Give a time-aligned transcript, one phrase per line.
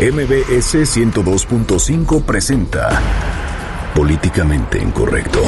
[0.00, 2.88] MBS 102.5 presenta
[3.94, 5.42] Políticamente Incorrecto.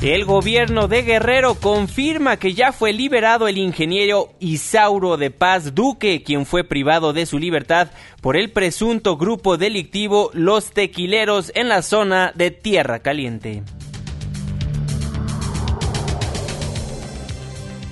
[0.00, 6.22] El gobierno de Guerrero confirma que ya fue liberado el ingeniero Isauro de Paz Duque,
[6.22, 7.90] quien fue privado de su libertad
[8.22, 13.64] por el presunto grupo delictivo Los Tequileros en la zona de Tierra Caliente.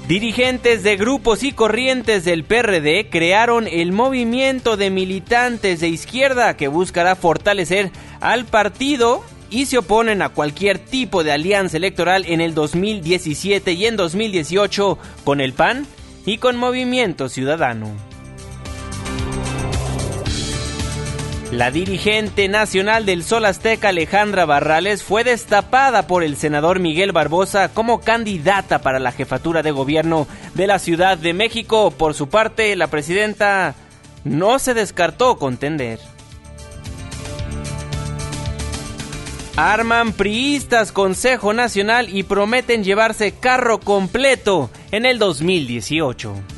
[0.08, 6.68] Dirigentes de grupos y corrientes del PRD crearon el movimiento de militantes de izquierda que
[6.68, 7.90] buscará fortalecer
[8.22, 13.84] al partido y se oponen a cualquier tipo de alianza electoral en el 2017 y
[13.84, 15.86] en 2018 con el PAN
[16.24, 18.07] y con Movimiento Ciudadano.
[21.52, 27.70] La dirigente nacional del Sol Azteca Alejandra Barrales fue destapada por el senador Miguel Barbosa
[27.72, 31.90] como candidata para la jefatura de gobierno de la Ciudad de México.
[31.90, 33.74] Por su parte, la presidenta
[34.24, 35.98] no se descartó contender.
[39.56, 46.57] Arman priistas Consejo Nacional y prometen llevarse carro completo en el 2018.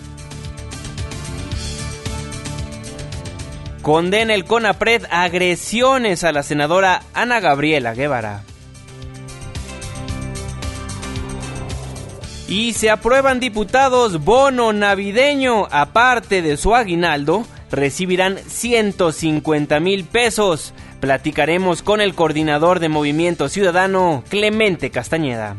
[3.83, 8.43] Condena el CONAPRED agresiones a la senadora Ana Gabriela Guevara.
[12.47, 20.75] Y se aprueban diputados bono navideño, aparte de su aguinaldo, recibirán 150 mil pesos.
[21.01, 25.57] Platicaremos con el coordinador de Movimiento Ciudadano, Clemente Castañeda.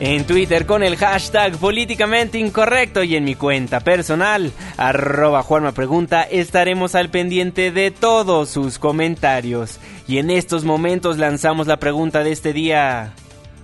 [0.00, 6.22] En Twitter con el hashtag políticamente incorrecto y en mi cuenta personal, arroba Juanma Pregunta,
[6.22, 9.78] estaremos al pendiente de todos sus comentarios.
[10.08, 13.14] Y en estos momentos lanzamos la pregunta de este día.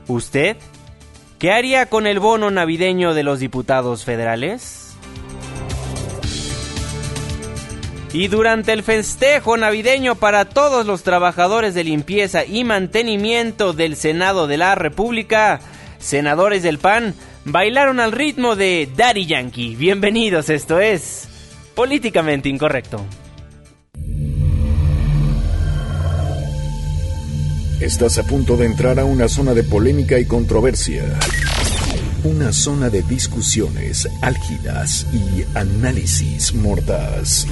[0.07, 0.57] ¿Usted?
[1.41, 4.95] ¿Qué haría con el bono navideño de los diputados federales?
[8.13, 14.47] Y durante el festejo navideño para todos los trabajadores de limpieza y mantenimiento del Senado
[14.47, 15.61] de la República,
[16.01, 19.77] senadores del PAN bailaron al ritmo de Daddy Yankee.
[19.77, 21.29] Bienvenidos, esto es
[21.75, 23.05] Políticamente Incorrecto.
[27.81, 31.03] Estás a punto de entrar a una zona de polémica y controversia.
[32.25, 37.47] Una zona de discusiones álgidas y análisis mordaz.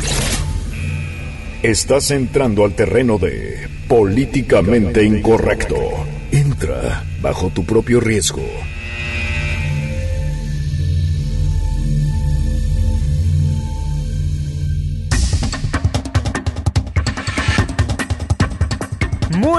[1.63, 6.18] Estás entrando al terreno de políticamente incorrecto.
[6.33, 8.45] Entra bajo tu propio riesgo.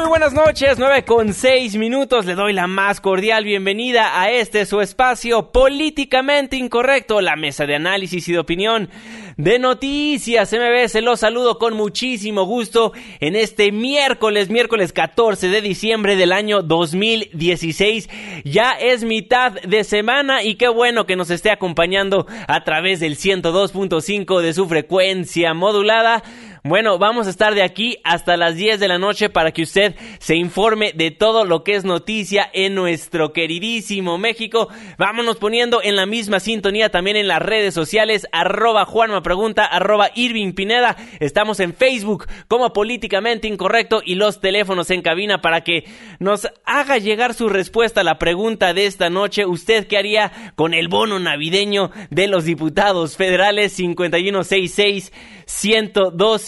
[0.09, 2.25] Buenas noches, 9 con 6 minutos.
[2.25, 7.75] Le doy la más cordial bienvenida a este su espacio políticamente incorrecto, la mesa de
[7.75, 8.90] análisis y de opinión
[9.38, 10.96] de Noticias MBS.
[11.03, 18.09] Los saludo con muchísimo gusto en este miércoles, miércoles 14 de diciembre del año 2016.
[18.44, 23.16] Ya es mitad de semana y qué bueno que nos esté acompañando a través del
[23.16, 26.24] 102.5 de su frecuencia modulada.
[26.64, 29.96] Bueno, vamos a estar de aquí hasta las 10 de la noche para que usted
[30.20, 34.68] se informe de todo lo que es noticia en nuestro queridísimo México.
[34.97, 40.09] Vámonos poniendo en la misma sintonía también en las redes sociales, arroba Juanma Pregunta, arroba
[40.16, 40.97] Irving Pineda.
[41.22, 45.86] Estamos en Facebook como Políticamente Incorrecto y los teléfonos en cabina para que
[46.20, 49.46] nos haga llegar su respuesta a la pregunta de esta noche.
[49.46, 55.14] ¿Usted qué haría con el bono navideño de los diputados federales 5166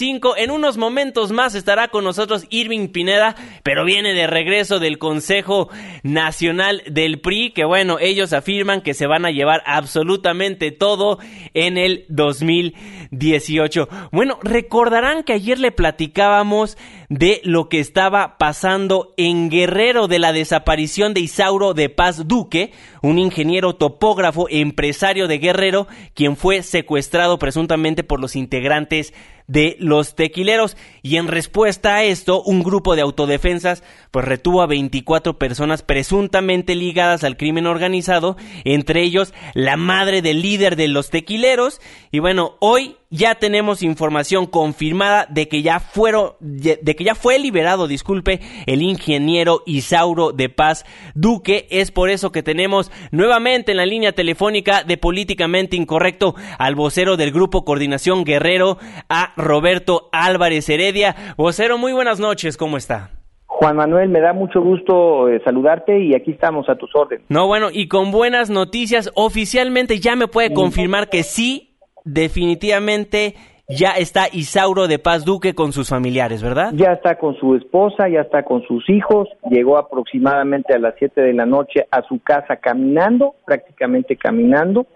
[0.01, 0.37] 1025?
[0.37, 5.69] En unos momentos más estará con nosotros Irving Pineda, pero viene de regreso del Consejo
[6.03, 11.19] Nacional del PRI, que bueno, ellos afirman que se van a llevar absolutamente todo
[11.53, 12.75] en el 2000
[13.11, 13.89] 18.
[14.13, 16.77] Bueno, recordarán que ayer le platicábamos
[17.11, 22.71] de lo que estaba pasando en Guerrero de la desaparición de Isauro de Paz Duque,
[23.01, 29.13] un ingeniero topógrafo empresario de Guerrero, quien fue secuestrado presuntamente por los integrantes
[29.47, 30.77] de los tequileros.
[31.01, 36.75] Y en respuesta a esto un grupo de autodefensas pues retuvo a 24 personas presuntamente
[36.75, 41.81] ligadas al crimen organizado, entre ellos la madre del líder de los tequileros
[42.11, 47.39] y bueno, hoy ya tenemos información confirmada de que ya fueron de que ya fue
[47.39, 51.67] liberado, disculpe, el ingeniero Isauro de Paz Duque.
[51.69, 57.17] Es por eso que tenemos nuevamente en la línea telefónica de políticamente incorrecto al vocero
[57.17, 58.77] del grupo Coordinación Guerrero
[59.09, 61.35] a Roberto Álvarez Heredia.
[61.37, 63.20] Vocero, muy buenas noches, ¿cómo está?
[63.61, 67.27] Juan Manuel, me da mucho gusto eh, saludarte y aquí estamos a tus órdenes.
[67.29, 73.35] No, bueno, y con buenas noticias, oficialmente ya me puede confirmar que sí, definitivamente
[73.69, 76.71] ya está Isauro de Paz Duque con sus familiares, ¿verdad?
[76.73, 81.21] Ya está con su esposa, ya está con sus hijos, llegó aproximadamente a las 7
[81.21, 84.87] de la noche a su casa caminando, prácticamente caminando,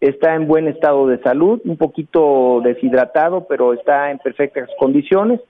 [0.00, 5.40] está en buen estado de salud, un poquito deshidratado, pero está en perfectas condiciones.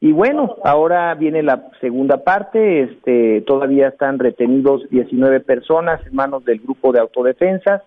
[0.00, 6.44] Y bueno, ahora viene la segunda parte, este, todavía están retenidos 19 personas en manos
[6.44, 7.82] del grupo de autodefensas,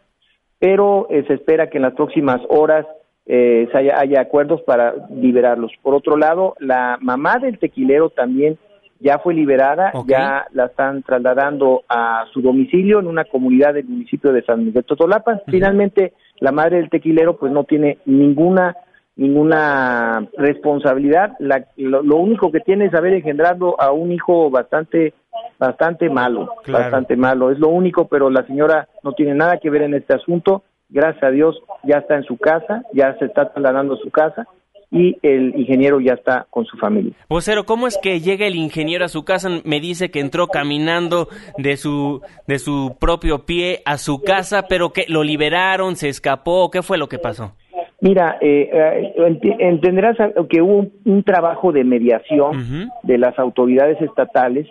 [0.57, 2.85] pero eh, se espera que en las próximas horas
[3.27, 5.71] eh, haya, acuerdos para liberarlos.
[5.83, 8.57] Por otro lado, la mamá del tequilero también
[8.99, 14.33] ya fue liberada, ya la están trasladando a su domicilio en una comunidad del municipio
[14.33, 15.41] de San Miguel Totolapan.
[15.45, 18.75] Finalmente, la madre del tequilero pues no tiene ninguna
[19.19, 21.33] ninguna responsabilidad.
[21.75, 25.13] lo, único que tiene es haber engendrado a un hijo bastante
[25.59, 27.51] bastante malo, bastante malo.
[27.51, 31.23] Es lo único, pero la señora no tiene nada que ver en este asunto gracias
[31.23, 34.47] a Dios ya está en su casa, ya se está trasladando a su casa
[34.91, 37.13] y el ingeniero ya está con su familia.
[37.27, 39.49] Vocero, ¿cómo es que llega el ingeniero a su casa?
[39.63, 41.27] Me dice que entró caminando
[41.57, 46.71] de su de su propio pie a su casa, pero que lo liberaron, se escapó,
[46.71, 47.53] ¿qué fue lo que pasó?
[48.01, 50.17] Mira, eh, eh entenderás
[50.49, 54.67] que hubo un, trabajo de mediación de las autoridades estatales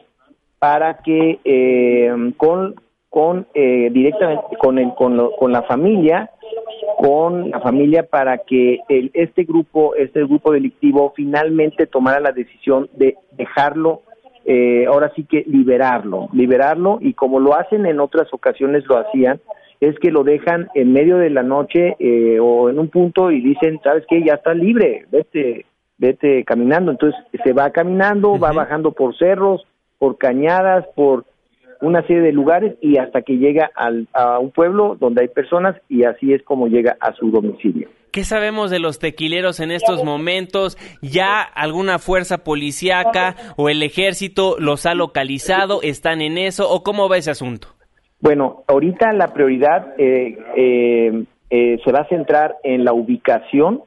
[0.59, 2.75] para que eh, con
[3.11, 6.31] con eh, directamente con el, con, con la familia
[6.99, 12.89] con la familia para que el, este grupo este grupo delictivo finalmente tomara la decisión
[12.95, 14.03] de dejarlo
[14.45, 19.41] eh, ahora sí que liberarlo liberarlo y como lo hacen en otras ocasiones lo hacían
[19.81, 23.41] es que lo dejan en medio de la noche eh, o en un punto y
[23.41, 25.67] dicen sabes qué ya está libre vete
[25.99, 29.67] vete caminando entonces se va caminando va bajando por cerros
[29.99, 31.25] por cañadas por
[31.81, 35.77] una serie de lugares y hasta que llega al, a un pueblo donde hay personas
[35.89, 37.89] y así es como llega a su domicilio.
[38.11, 40.79] ¿Qué sabemos de los tequileros en estos momentos?
[41.03, 45.83] ¿Ya alguna fuerza policíaca o el ejército los ha localizado?
[45.83, 46.71] ¿Están en eso?
[46.71, 47.78] ¿O cómo va ese asunto?
[48.21, 53.83] Bueno, ahorita la prioridad eh, eh, eh, se va a centrar en la ubicación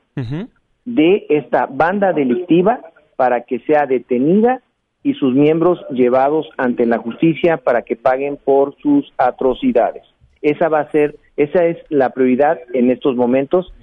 [0.85, 2.79] de esta banda delictiva
[3.15, 4.61] para que sea detenida
[5.03, 10.03] y sus miembros llevados ante la justicia para que paguen por sus atrocidades.
[10.41, 13.73] Esa va a ser, esa es la prioridad en estos momentos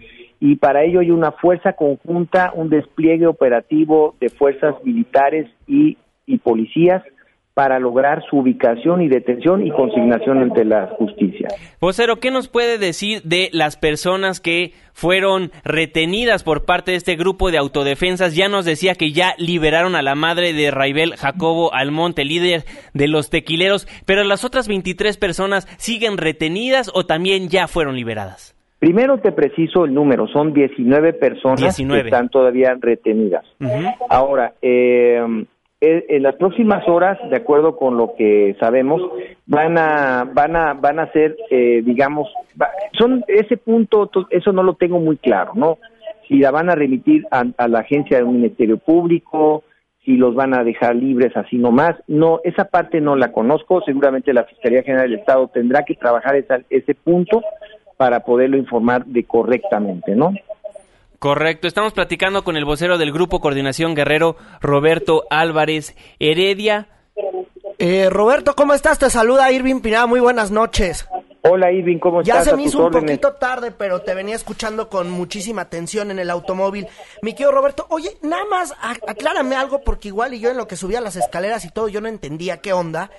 [0.41, 6.39] y para ello hay una fuerza conjunta, un despliegue operativo de fuerzas militares y, y
[6.39, 7.03] policías
[7.59, 11.49] para lograr su ubicación y detención y consignación ante la justicia.
[11.81, 17.17] Vocero, ¿qué nos puede decir de las personas que fueron retenidas por parte de este
[17.17, 18.37] grupo de autodefensas?
[18.37, 22.63] Ya nos decía que ya liberaron a la madre de Raibel Jacobo Almonte, líder
[22.95, 28.55] de los tequileros, pero las otras 23 personas siguen retenidas o también ya fueron liberadas.
[28.79, 33.45] Primero te preciso el número, son 19 personas que están todavía retenidas.
[34.09, 35.21] Ahora, eh,
[35.81, 39.01] eh, en las próximas horas, de acuerdo con lo que sabemos,
[39.47, 42.29] van a van a van a ser, eh, digamos,
[42.99, 45.79] son ese punto, eso no lo tengo muy claro, ¿no?
[46.27, 49.63] Si la van a remitir a, la agencia del Ministerio Público,
[50.05, 53.81] si los van a dejar libres así nomás, no, esa parte no la conozco.
[53.83, 57.41] Seguramente la Fiscalía General del Estado tendrá que trabajar ese punto
[57.97, 60.33] para poderlo informar de correctamente, ¿no?
[61.19, 66.87] Correcto, estamos platicando con el vocero del Grupo Coordinación Guerrero, Roberto Álvarez Heredia.
[67.79, 69.01] Eh, Roberto, ¿cómo estás?
[69.01, 71.09] Te saluda Irving Pinada, muy buenas noches.
[71.43, 72.45] Hola Irving, ¿cómo estás?
[72.45, 76.21] Ya se me hizo un poquito tarde, pero te venía escuchando con muchísima atención en
[76.21, 76.87] el automóvil.
[77.21, 80.77] Mi querido Roberto, oye, nada más aclárame algo porque igual y yo en lo que
[80.77, 83.11] subía las escaleras y todo yo no entendía qué onda.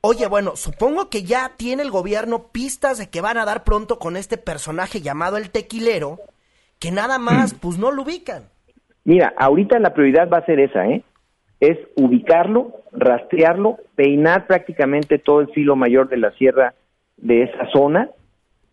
[0.00, 3.98] Oye, bueno, supongo que ya tiene el gobierno pistas de que van a dar pronto
[3.98, 6.18] con este personaje llamado el tequilero
[6.82, 8.42] que nada más, pues no lo ubican.
[9.04, 11.04] Mira, ahorita la prioridad va a ser esa, ¿eh?
[11.60, 16.74] Es ubicarlo, rastrearlo, peinar prácticamente todo el filo mayor de la sierra
[17.18, 18.10] de esa zona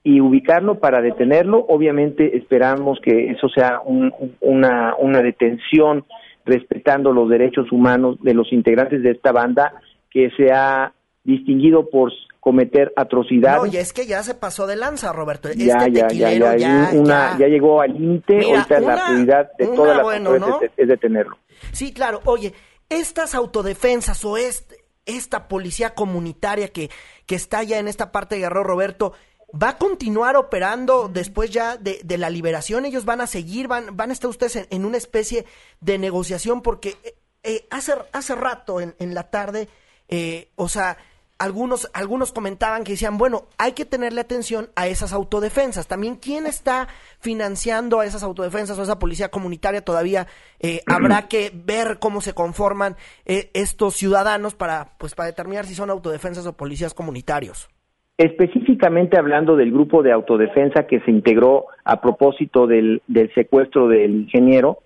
[0.03, 1.63] y ubicarlo para detenerlo.
[1.69, 6.05] Obviamente esperamos que eso sea una, una detención
[6.45, 9.73] respetando los derechos humanos de los integrantes de esta banda
[10.09, 13.62] que se ha distinguido por cometer atrocidades.
[13.62, 15.50] Oye, es que ya se pasó de lanza, Roberto.
[15.50, 18.39] Este ya, ya, ya, ya, una, ya, llegó al límite.
[18.43, 21.38] Ahorita la prioridad de todas las bueno, es, detenerlo.
[21.72, 22.22] Sí, claro.
[22.25, 22.53] Oye,
[22.89, 26.89] estas autodefensas o este, esta policía comunitaria que,
[27.25, 29.13] que está ya en esta parte de Guerrero, Roberto,
[29.51, 32.86] ¿va a continuar operando después ya de, la liberación?
[32.86, 33.67] ¿Ellos van a seguir?
[33.67, 35.46] ¿Van, van a estar ustedes en, en una especie
[35.81, 36.62] de negociación?
[36.62, 36.96] Porque
[37.43, 39.67] eh, hace, hace rato en, en la tarde,
[40.08, 40.98] eh, o sea,
[41.39, 45.88] algunos, algunos comentaban que decían, bueno, hay que tenerle atención a esas autodefensas.
[45.88, 49.81] También, ¿quién está financiando a esas autodefensas o a esa policía comunitaria?
[49.81, 50.27] Todavía
[50.60, 55.74] eh, habrá que ver cómo se conforman eh, estos ciudadanos para, pues, para determinar si
[55.74, 57.69] son autodefensas o policías comunitarios.
[58.17, 64.12] Específicamente hablando del grupo de autodefensa que se integró a propósito del, del secuestro del
[64.12, 64.79] ingeniero,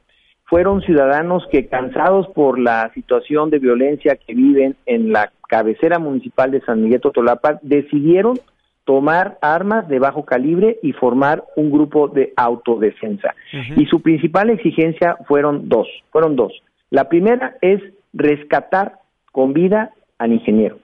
[0.45, 6.51] fueron ciudadanos que cansados por la situación de violencia que viven en la cabecera municipal
[6.51, 8.39] de San Miguel Totolapa, decidieron
[8.85, 13.33] tomar armas de bajo calibre y formar un grupo de autodefensa.
[13.77, 16.51] Y su principal exigencia fueron dos, fueron dos.
[16.89, 17.81] La primera es
[18.13, 18.99] rescatar
[19.31, 20.79] con vida al ingeniero.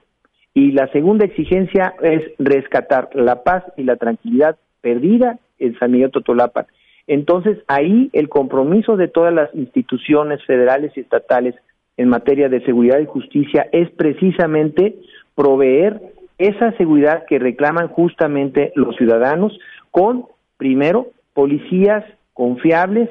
[0.54, 6.10] Y la segunda exigencia es rescatar la paz y la tranquilidad perdida en San Miguel
[6.10, 6.66] Totolapa.
[7.10, 11.56] Entonces, ahí el compromiso de todas las instituciones federales y estatales
[11.96, 14.94] en materia de seguridad y justicia es precisamente
[15.34, 16.00] proveer
[16.38, 19.58] esa seguridad que reclaman justamente los ciudadanos
[19.90, 20.26] con,
[20.56, 23.10] primero, policías confiables,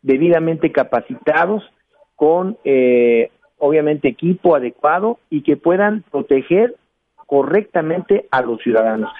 [0.00, 1.62] debidamente capacitados,
[2.16, 6.76] con, eh, obviamente, equipo adecuado y que puedan proteger
[7.26, 9.12] correctamente a los ciudadanos.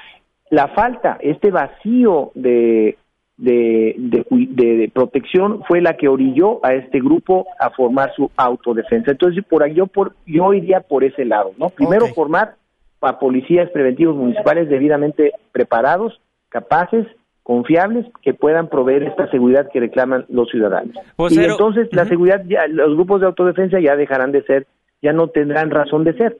[0.48, 2.96] La falta, este vacío de
[3.36, 9.10] de, de, protección fue la que orilló a este grupo a formar su autodefensa.
[9.10, 11.70] Entonces, por ahí yo, por, yo iría por ese lado, ¿no?
[11.70, 12.54] Primero, formar
[13.00, 17.06] a policías preventivos municipales debidamente preparados, capaces,
[17.42, 20.94] confiables, que puedan proveer esta seguridad que reclaman los ciudadanos.
[21.30, 24.66] y entonces, la seguridad, ya, los grupos de autodefensa ya dejarán de ser,
[25.02, 26.38] ya no tendrán razón de ser.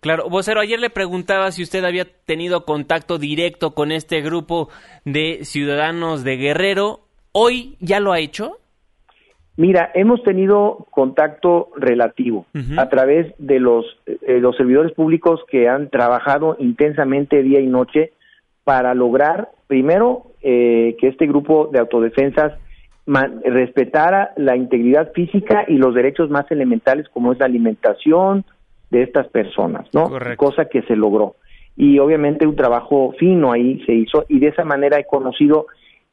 [0.00, 4.70] Claro, vocero, ayer le preguntaba si usted había tenido contacto directo con este grupo
[5.04, 7.00] de ciudadanos de Guerrero.
[7.32, 8.56] ¿Hoy ya lo ha hecho?
[9.58, 12.46] Mira, hemos tenido contacto relativo
[12.78, 18.12] a través de los, eh, los servidores públicos que han trabajado intensamente día y noche
[18.64, 22.54] para lograr, primero, eh, que este grupo de autodefensas
[23.44, 28.46] respetara la integridad física y los derechos más elementales como es la alimentación,
[28.90, 30.10] de estas personas, ¿no?
[30.36, 31.36] Cosa que se logró.
[31.76, 35.66] Y obviamente un trabajo fino ahí se hizo y de esa manera he conocido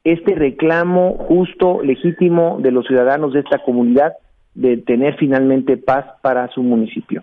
[0.04, 4.14] este reclamo justo, legítimo de los ciudadanos de esta comunidad
[4.54, 7.22] de tener finalmente paz para su municipio.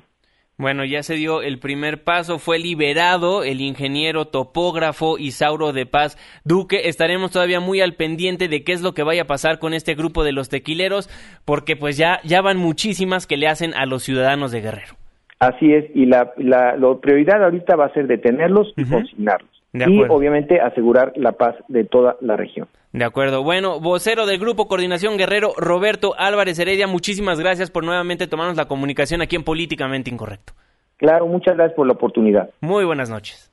[0.58, 6.18] Bueno, ya se dio el primer paso, fue liberado el ingeniero topógrafo Isauro de Paz
[6.46, 6.88] Duque.
[6.88, 9.96] Estaremos todavía muy al pendiente de qué es lo que vaya a pasar con este
[9.96, 11.10] grupo de los tequileros,
[11.44, 14.96] porque pues ya, ya van muchísimas que le hacen a los ciudadanos de Guerrero.
[15.40, 19.50] Así es, y la, la, prioridad ahorita va a ser detenerlos y consignarlos.
[19.74, 22.68] Y obviamente asegurar la paz de toda la región.
[22.94, 23.44] De acuerdo.
[23.44, 28.70] Bueno, vocero del Grupo Coordinación Guerrero, Roberto Álvarez Heredia, muchísimas gracias por nuevamente tomarnos la
[28.70, 30.54] comunicación aquí en Políticamente Incorrecto.
[30.96, 32.52] Claro, muchas gracias por la oportunidad.
[32.62, 33.52] Muy buenas noches.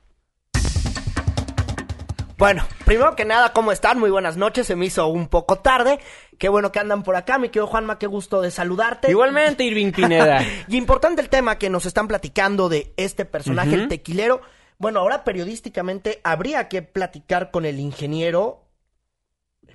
[2.43, 4.01] Bueno, primero que nada, ¿cómo están?
[4.01, 5.99] Muy buenas noches, se me hizo un poco tarde.
[6.37, 9.09] Qué bueno que andan por acá, mi querido Juanma, qué gusto de saludarte.
[9.09, 10.45] Igualmente, Irving Pineda.
[10.67, 14.41] y importante el tema que nos están platicando de este personaje, el tequilero.
[14.77, 18.67] Bueno, ahora periodísticamente habría que platicar con el ingeniero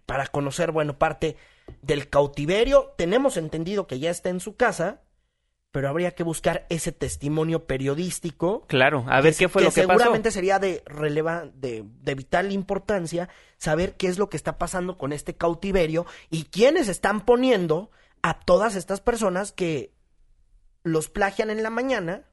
[0.05, 1.39] para conocer, bueno, parte
[1.81, 2.93] del cautiverio.
[2.99, 5.01] Tenemos entendido que ya está en su casa
[5.73, 8.67] pero habría que buscar ese testimonio periodístico.
[8.67, 9.99] Claro, a ver qué fue lo que pasó.
[9.99, 14.97] Seguramente sería de, releva, de, de vital importancia saber qué es lo que está pasando
[14.97, 17.91] con este cautiverio y quiénes están poniendo
[18.23, 19.93] a todas estas personas que
[20.83, 22.28] los plagian en la mañana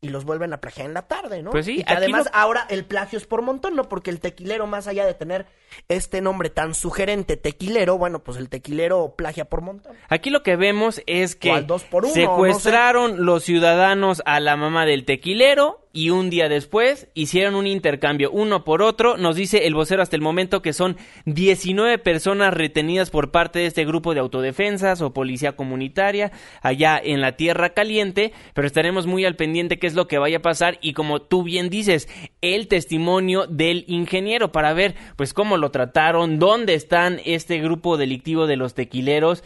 [0.00, 1.50] y los vuelven a plagiar en la tarde, ¿no?
[1.50, 1.78] Pues sí.
[1.78, 3.88] Y además ahora el plagio es por montón, ¿no?
[3.88, 5.46] Porque el tequilero, más allá de tener
[5.88, 9.96] este nombre tan sugerente, tequilero, bueno, pues el tequilero plagia por montón.
[10.08, 11.66] Aquí lo que vemos es que
[12.12, 18.30] secuestraron los ciudadanos a la mamá del tequilero y un día después hicieron un intercambio
[18.30, 19.16] uno por otro.
[19.16, 23.66] Nos dice el vocero hasta el momento que son 19 personas retenidas por parte de
[23.66, 29.24] este grupo de autodefensas o policía comunitaria allá en la Tierra Caliente, pero estaremos muy
[29.24, 32.08] al pendiente qué es lo que vaya a pasar y como tú bien dices,
[32.42, 38.46] el testimonio del ingeniero para ver pues cómo lo trataron, dónde están este grupo delictivo
[38.46, 39.42] de los tequileros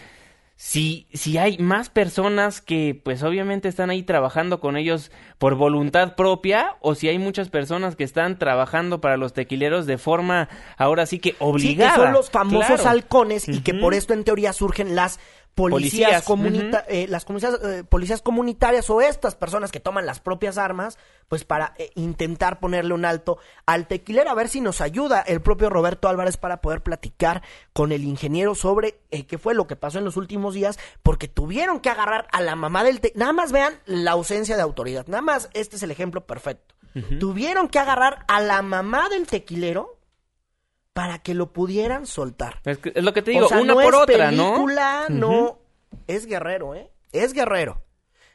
[0.63, 6.17] si, si hay más personas que pues obviamente están ahí trabajando con ellos por voluntad
[6.17, 11.07] propia o si hay muchas personas que están trabajando para los tequileros de forma ahora
[11.07, 11.95] sí que obligada.
[11.95, 15.19] Sí, que son los famosos halcones y que por esto en teoría surgen las
[15.55, 20.59] policías, Policías, eh, las comunidades, eh, policías comunitarias o estas personas que toman las propias
[20.59, 25.21] armas, pues para eh, intentar ponerle un alto al tequilero, a ver si nos ayuda
[25.21, 27.43] el propio Roberto Álvarez para poder platicar
[27.73, 31.81] con el ingeniero sobre qué fue lo que pasó en los últimos días, porque tuvieron
[31.81, 33.21] que agarrar a la mamá del tequilero.
[33.21, 36.75] Nada más vean la ausencia de autoridad, nada más este es el ejemplo perfecto.
[37.21, 40.00] Tuvieron que agarrar a la mamá del tequilero
[40.93, 42.61] para que lo pudieran soltar.
[42.65, 44.45] Es, que- es lo que te digo, O sea, una no por es otra, ¿no?
[44.55, 45.59] película, no.
[46.07, 46.91] Es guerrero, ¿eh?
[47.13, 47.83] Es guerrero.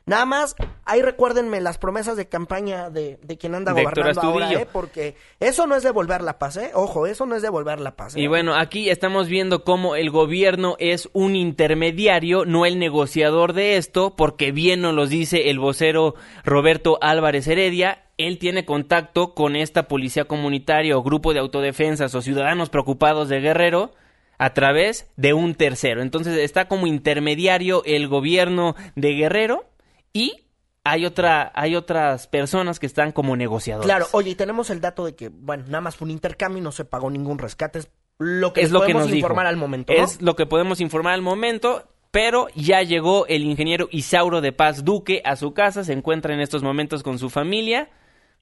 [0.07, 4.51] Nada más, ahí recuérdenme las promesas de campaña de, de quien anda De gobernando ahora.
[4.53, 4.67] ¿eh?
[4.71, 6.69] Porque eso no es devolver la paz, ¿eh?
[6.75, 8.15] Ojo, eso no es devolver la paz.
[8.15, 8.21] ¿eh?
[8.21, 13.77] Y bueno, aquí estamos viendo cómo el gobierno es un intermediario, no el negociador de
[13.77, 18.04] esto, porque bien nos los dice el vocero Roberto Álvarez Heredia.
[18.17, 23.41] Él tiene contacto con esta policía comunitaria o grupo de autodefensas o ciudadanos preocupados de
[23.41, 23.93] Guerrero
[24.37, 26.01] a través de un tercero.
[26.01, 29.65] Entonces está como intermediario el gobierno de Guerrero
[30.13, 30.45] y
[30.83, 33.85] hay otra hay otras personas que están como negociadores.
[33.85, 36.61] Claro, oye, y tenemos el dato de que, bueno, nada más fue un intercambio y
[36.61, 37.79] no se pagó ningún rescate.
[37.79, 39.25] Es lo que es lo que podemos nos dijo.
[39.25, 40.03] informar al momento, ¿no?
[40.03, 41.89] Es lo que podemos informar al momento.
[42.11, 46.39] Pero ya llegó el ingeniero Isauro de Paz Duque a su casa, se encuentra en
[46.39, 47.89] estos momentos con su familia.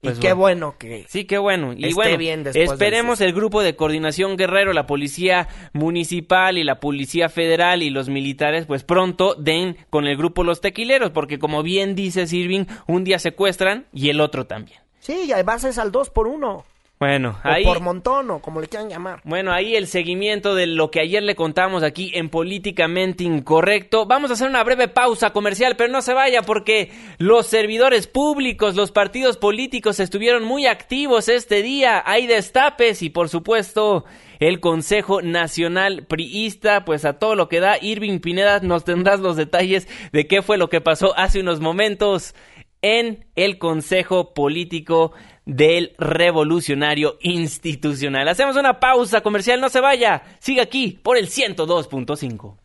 [0.04, 1.04] Pues y qué bueno que...
[1.08, 1.72] Sí, qué bueno.
[1.72, 6.58] Y Esté bueno, bien después del esperemos el grupo de coordinación guerrero, la policía municipal
[6.58, 11.10] y la policía federal y los militares, pues pronto den con el grupo Los Tequileros,
[11.10, 14.80] porque como bien dice Irving, un día secuestran y el otro también.
[15.00, 16.64] Sí, ya bases al dos por uno.
[17.00, 17.64] Bueno, O ahí...
[17.64, 19.20] por montón, o como le quieran llamar.
[19.24, 24.06] Bueno, ahí el seguimiento de lo que ayer le contamos aquí en Políticamente Incorrecto.
[24.06, 28.76] Vamos a hacer una breve pausa comercial, pero no se vaya porque los servidores públicos,
[28.76, 32.02] los partidos políticos estuvieron muy activos este día.
[32.06, 34.04] Hay destapes y por supuesto
[34.38, 37.76] el Consejo Nacional Priista, pues a todo lo que da.
[37.80, 42.34] Irving Pineda, nos tendrás los detalles de qué fue lo que pasó hace unos momentos
[42.82, 45.12] en el Consejo Político
[45.44, 48.28] del Revolucionario Institucional.
[48.28, 50.22] Hacemos una pausa comercial, no se vaya.
[50.40, 52.56] Sigue aquí por el 102.5.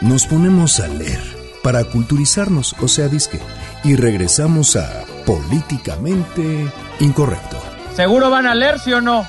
[0.00, 1.20] Nos ponemos a leer
[1.62, 3.40] para culturizarnos, o sea, disque,
[3.84, 6.66] y regresamos a Políticamente
[7.00, 7.58] Incorrecto.
[7.94, 9.26] ¿Seguro van a leer, sí o no?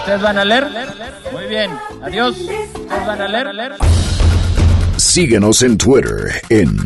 [0.00, 0.66] ¿Ustedes van a leer?
[1.32, 1.70] Muy bien.
[2.02, 2.36] Adiós.
[2.38, 3.76] ¿Ustedes van a leer?
[4.98, 6.76] Síguenos en Twitter en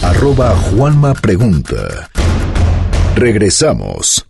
[0.00, 2.08] arroba Juanma Pregunta.
[3.16, 4.29] Regresamos.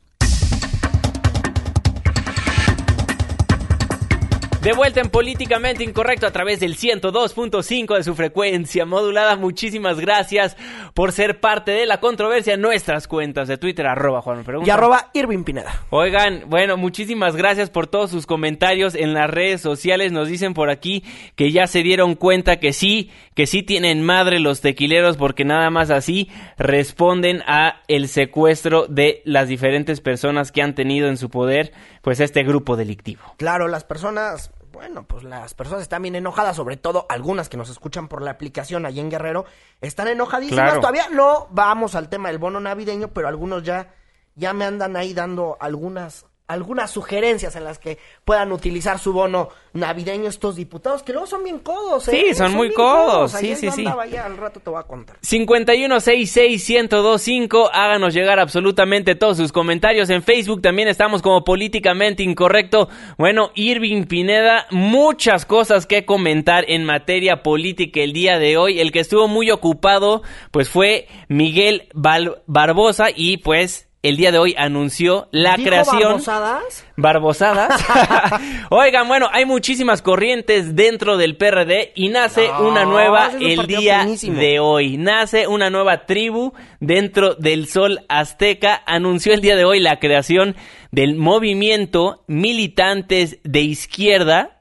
[4.63, 9.37] De vuelta en Políticamente Incorrecto a través del 102.5 de su frecuencia modulada.
[9.37, 10.55] Muchísimas gracias
[10.93, 14.69] por ser parte de la controversia en nuestras cuentas de Twitter, arroba Juan Pregunta.
[14.69, 15.87] Y arroba Irving Pineda.
[15.89, 20.13] Oigan, bueno, muchísimas gracias por todos sus comentarios en las redes sociales.
[20.13, 21.05] Nos dicen por aquí
[21.37, 25.71] que ya se dieron cuenta que sí, que sí tienen madre los tequileros porque nada
[25.71, 31.31] más así responden a el secuestro de las diferentes personas que han tenido en su
[31.31, 31.73] poder,
[32.03, 33.23] pues este grupo delictivo.
[33.39, 37.71] Claro, las personas, bueno, pues las personas están bien enojadas, sobre todo algunas que nos
[37.71, 39.47] escuchan por la aplicación allí en Guerrero,
[39.81, 40.65] están enojadísimas.
[40.65, 40.81] Claro.
[40.83, 43.95] Todavía no vamos al tema del bono navideño, pero algunos ya,
[44.35, 49.51] ya me andan ahí dando algunas, algunas sugerencias en las que puedan utilizar su bono
[49.73, 52.25] navideño estos diputados, que luego son bien codos, ¿eh?
[52.29, 53.85] Sí, son muy bien codos, sí, sí, sí.
[53.87, 55.17] allá, al rato te voy a contar.
[55.21, 60.11] 5166125, háganos llegar absolutamente todos sus comentarios.
[60.11, 62.89] En Facebook también estamos como políticamente incorrecto.
[63.17, 68.81] Bueno, Irving Pineda, muchas cosas que comentar en materia política el día de hoy.
[68.81, 74.55] El que estuvo muy ocupado, pues fue Miguel Barbosa y pues el día de hoy
[74.57, 76.87] anunció la ¿Dijo creación babosadas?
[76.97, 77.85] barbosadas.
[78.71, 84.01] Oigan, bueno, hay muchísimas corrientes dentro del PRD y nace No, una nueva el día
[84.05, 84.39] finísimo.
[84.41, 84.97] de hoy.
[84.97, 88.83] Nace una nueva tribu dentro del Sol Azteca.
[88.87, 90.57] Anunció el día de hoy la creación
[90.93, 94.57] del movimiento Militantes de Izquierda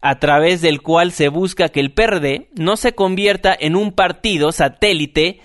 [0.00, 4.50] a través del cual se busca que el PRD no se convierta en un partido
[4.50, 5.40] satélite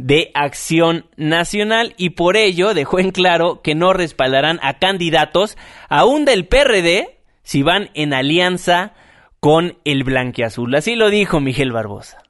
[0.00, 5.58] de acción nacional y por ello dejó en claro que no respaldarán a candidatos
[5.88, 8.92] aún del PRD si van en alianza
[9.40, 10.74] con el blanquiazul.
[10.74, 12.22] Así lo dijo Miguel Barbosa.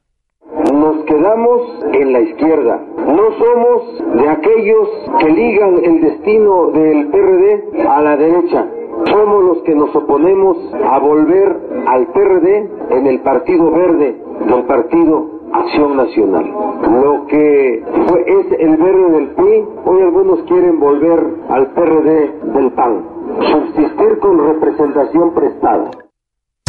[0.73, 2.81] Nos quedamos en la izquierda.
[2.97, 4.89] No somos de aquellos
[5.21, 8.67] que ligan el destino del PRD a la derecha.
[9.07, 11.57] Somos los que nos oponemos a volver
[11.87, 16.45] al PRD en el Partido Verde, del Partido Acción Nacional.
[16.45, 22.73] Lo que fue, es el verde del PRI, hoy algunos quieren volver al PRD del
[22.73, 23.07] PAN.
[23.41, 25.91] Subsistir con representación prestada.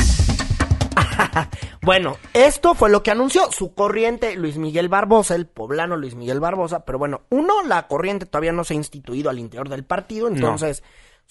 [1.81, 6.39] bueno, esto fue lo que anunció su corriente Luis Miguel Barbosa, el poblano Luis Miguel
[6.39, 10.27] Barbosa, pero bueno, uno, la corriente todavía no se ha instituido al interior del partido,
[10.27, 10.83] entonces...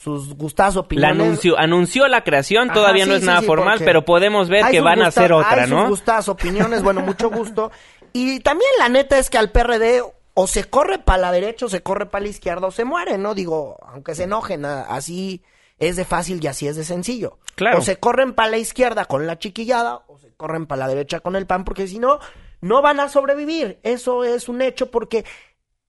[0.02, 1.18] Sus gustadas opiniones.
[1.18, 5.02] La anunció, anunció la creación, todavía no es nada formal, pero podemos ver que van
[5.02, 5.82] a hacer otra, ¿no?
[5.82, 7.70] Sus gustadas opiniones, bueno, mucho gusto.
[8.14, 11.68] Y también la neta es que al PRD o se corre para la derecha o
[11.68, 13.34] se corre para la izquierda o se muere, ¿no?
[13.34, 15.42] Digo, aunque se enojen, así
[15.78, 17.38] es de fácil y así es de sencillo.
[17.54, 17.80] Claro.
[17.80, 21.20] O se corren para la izquierda con la chiquillada o se corren para la derecha
[21.20, 22.20] con el pan, porque si no,
[22.62, 23.80] no van a sobrevivir.
[23.82, 25.26] Eso es un hecho porque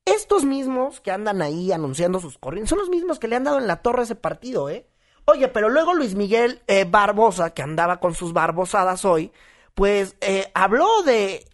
[0.05, 3.59] estos mismos que andan ahí anunciando sus corrientes son los mismos que le han dado
[3.59, 4.87] en la torre a ese partido, ¿eh?
[5.25, 9.31] Oye, pero luego Luis Miguel eh, Barbosa, que andaba con sus barbosadas hoy,
[9.73, 11.45] pues eh, habló de...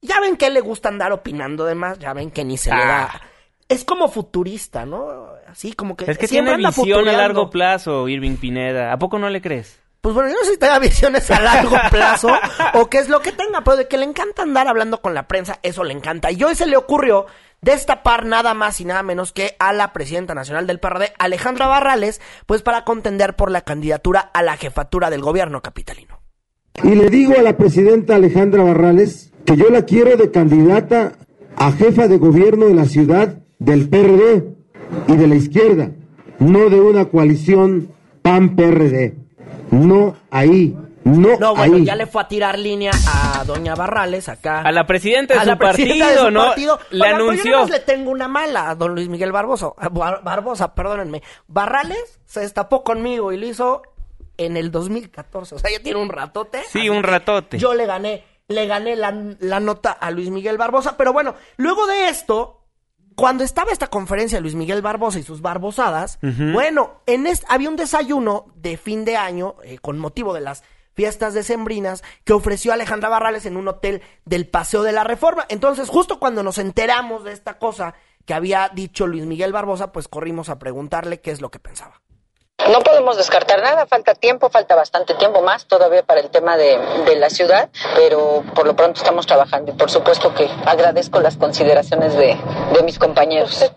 [0.00, 2.84] Ya ven que le gusta andar opinando de más, ya ven que ni se le
[2.84, 3.10] da...
[3.12, 3.20] Ah.
[3.68, 5.26] Es como futurista, ¿no?
[5.48, 6.08] Así como que...
[6.08, 8.92] Es que tiene visión a largo plazo, Irving Pineda.
[8.92, 9.80] ¿A poco no le crees?
[10.00, 12.28] Pues bueno, yo no sé si tenga visiones a largo plazo
[12.74, 15.26] o qué es lo que tenga, pero de que le encanta andar hablando con la
[15.26, 16.30] prensa, eso le encanta.
[16.30, 17.26] Y hoy se le ocurrió
[17.62, 22.20] destapar nada más y nada menos que a la presidenta nacional del PRD, Alejandra Barrales,
[22.46, 26.20] pues para contender por la candidatura a la jefatura del gobierno capitalino.
[26.82, 31.12] Y le digo a la presidenta Alejandra Barrales que yo la quiero de candidata
[31.56, 34.56] a jefa de gobierno de la ciudad del PRD
[35.08, 35.90] y de la izquierda,
[36.38, 37.88] no de una coalición
[38.22, 39.14] PAN-PRD.
[39.70, 41.84] No ahí, no, No, bueno, ahí.
[41.84, 44.60] ya le fue a tirar línea a doña Barrales acá.
[44.60, 46.44] A la presidenta de a su la presidenta partido, de su ¿no?
[46.46, 46.78] partido.
[46.90, 47.60] Le Oigan, pero Yo anunció.
[47.60, 49.68] más le tengo una mala a don Luis Miguel Barbosa.
[49.76, 51.22] a Bar- Barbosa, perdónenme.
[51.46, 53.82] Barrales se destapó conmigo y lo hizo
[54.36, 55.54] en el 2014.
[55.54, 56.62] O sea, ya tiene un ratote.
[56.70, 57.58] Sí, un ratote.
[57.58, 60.96] Yo le gané, le gané la, la nota a Luis Miguel Barbosa.
[60.96, 62.60] Pero bueno, luego de esto,
[63.14, 67.70] cuando estaba esta conferencia de Luis Miguel Barbosa y sus barbosadas, bueno, en este, había
[67.70, 70.62] un desayuno de fin de año eh, con motivo de las
[70.96, 75.44] fiestas decembrinas que ofreció Alejandra Barrales en un hotel del Paseo de la Reforma.
[75.48, 80.08] Entonces, justo cuando nos enteramos de esta cosa que había dicho Luis Miguel Barbosa, pues
[80.08, 82.00] corrimos a preguntarle qué es lo que pensaba.
[82.72, 86.78] No podemos descartar nada, falta tiempo, falta bastante tiempo más todavía para el tema de,
[87.04, 91.36] de la ciudad, pero por lo pronto estamos trabajando y por supuesto que agradezco las
[91.36, 92.36] consideraciones de,
[92.72, 93.70] de mis compañeros.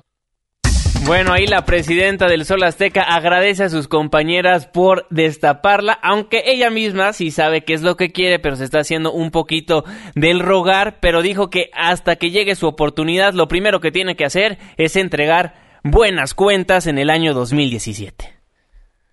[1.10, 6.70] Bueno, ahí la presidenta del Sol Azteca agradece a sus compañeras por destaparla, aunque ella
[6.70, 10.40] misma sí sabe qué es lo que quiere, pero se está haciendo un poquito del
[10.40, 14.60] rogar, pero dijo que hasta que llegue su oportunidad, lo primero que tiene que hacer
[14.78, 18.39] es entregar buenas cuentas en el año 2017.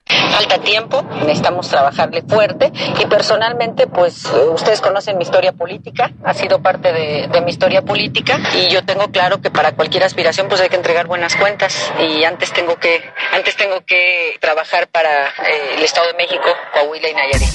[0.09, 2.73] Falta tiempo, necesitamos trabajarle fuerte.
[3.01, 7.83] Y personalmente, pues eh, ustedes conocen mi historia política, ha sido parte de, mi historia
[7.83, 8.39] política.
[8.55, 11.93] Y yo tengo claro que para cualquier aspiración pues hay que entregar buenas cuentas.
[12.01, 17.09] Y antes tengo que antes tengo que trabajar para eh, el Estado de México, Coahuila
[17.09, 17.49] y Nayarit.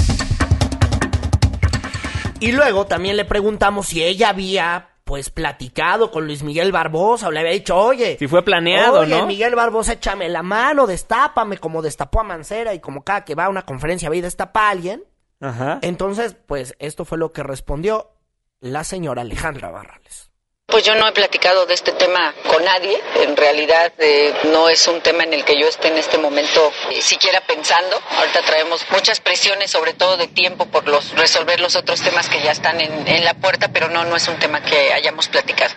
[2.39, 7.31] Y luego también le preguntamos si ella había pues platicado con Luis Miguel Barbosa o
[7.31, 9.27] le había dicho, oye, Si fue planeado, oye, ¿no?
[9.27, 13.43] Miguel Barbosa, échame la mano, destápame, como destapó a Mancera y como cada que va
[13.43, 15.03] a una conferencia va y destapa a alguien.
[15.41, 15.79] Ajá.
[15.81, 18.13] Entonces, pues esto fue lo que respondió
[18.61, 20.30] la señora Alejandra Barrales.
[20.71, 22.97] Pues yo no he platicado de este tema con nadie.
[23.21, 26.71] En realidad eh, no es un tema en el que yo esté en este momento
[26.89, 27.99] eh, siquiera pensando.
[28.17, 32.41] Ahorita traemos muchas presiones, sobre todo de tiempo, por los resolver los otros temas que
[32.41, 35.73] ya están en, en la puerta, pero no, no es un tema que hayamos platicado.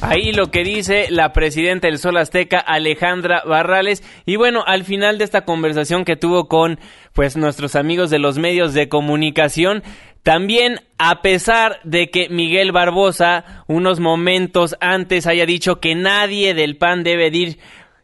[0.00, 4.04] Ahí lo que dice la presidenta del Sol Azteca, Alejandra Barrales.
[4.26, 6.78] Y bueno, al final de esta conversación que tuvo con
[7.14, 9.82] pues nuestros amigos de los medios de comunicación,
[10.26, 16.76] también a pesar de que Miguel Barbosa unos momentos antes haya dicho que nadie del
[16.76, 17.58] PAN debe de ir,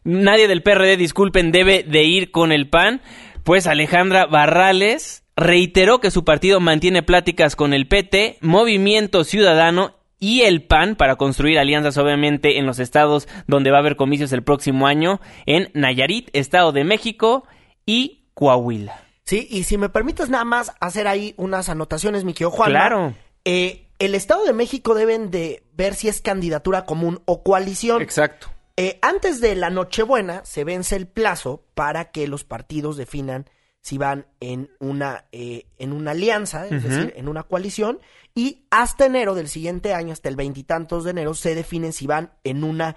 [0.05, 3.01] nadie del PRD, disculpen, debe de ir con el PAN,
[3.43, 10.43] pues Alejandra Barrales reiteró que su partido mantiene pláticas con el PT, Movimiento Ciudadano y
[10.43, 14.43] el PAN para construir alianzas obviamente en los estados donde va a haber comicios el
[14.43, 17.43] próximo año, en Nayarit, Estado de México
[17.85, 19.12] y Coahuila.
[19.25, 22.71] Sí, y si me permites nada más hacer ahí unas anotaciones, mi querido Juan.
[22.71, 23.13] Claro.
[23.45, 28.01] Eh, el Estado de México deben de ver si es candidatura común o coalición.
[28.01, 28.47] Exacto.
[28.75, 33.49] Eh, antes de la Nochebuena se vence el plazo para que los partidos definan
[33.81, 37.99] si van en una, eh, en una alianza, es decir, en una coalición,
[38.33, 42.31] y hasta enero del siguiente año, hasta el veintitantos de enero, se definen si van
[42.45, 42.95] en una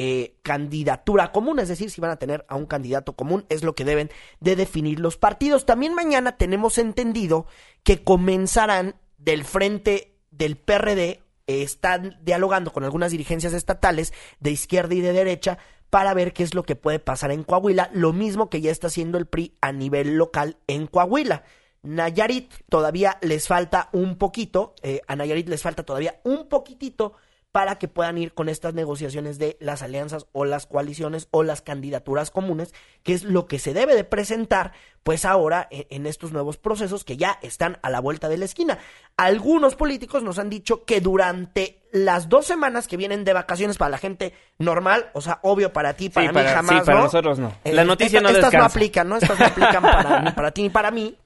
[0.00, 3.74] eh, candidatura común, es decir, si van a tener a un candidato común, es lo
[3.74, 5.66] que deben de definir los partidos.
[5.66, 7.46] También mañana tenemos entendido
[7.82, 15.00] que comenzarán del frente del PRD están dialogando con algunas dirigencias estatales de izquierda y
[15.00, 15.58] de derecha
[15.90, 18.86] para ver qué es lo que puede pasar en Coahuila, lo mismo que ya está
[18.86, 21.42] haciendo el PRI a nivel local en Coahuila.
[21.82, 27.14] Nayarit todavía les falta un poquito, eh, a Nayarit les falta todavía un poquitito
[27.58, 31.60] para que puedan ir con estas negociaciones de las alianzas o las coaliciones o las
[31.60, 34.70] candidaturas comunes, que es lo que se debe de presentar
[35.02, 38.44] pues ahora en, en, estos nuevos procesos que ya están a la vuelta de la
[38.44, 38.78] esquina.
[39.16, 43.90] Algunos políticos nos han dicho que durante las dos semanas que vienen de vacaciones para
[43.90, 46.98] la gente normal, o sea, obvio para ti, para Sí, mí para- jamás, sí, para
[46.98, 47.04] ¿no?
[47.06, 47.52] nosotros no.
[47.64, 49.16] Eh, La noticia esta- no Estas no aplican, ¿no?
[49.16, 51.16] Estas no aplican para, ni para ti ni para mí.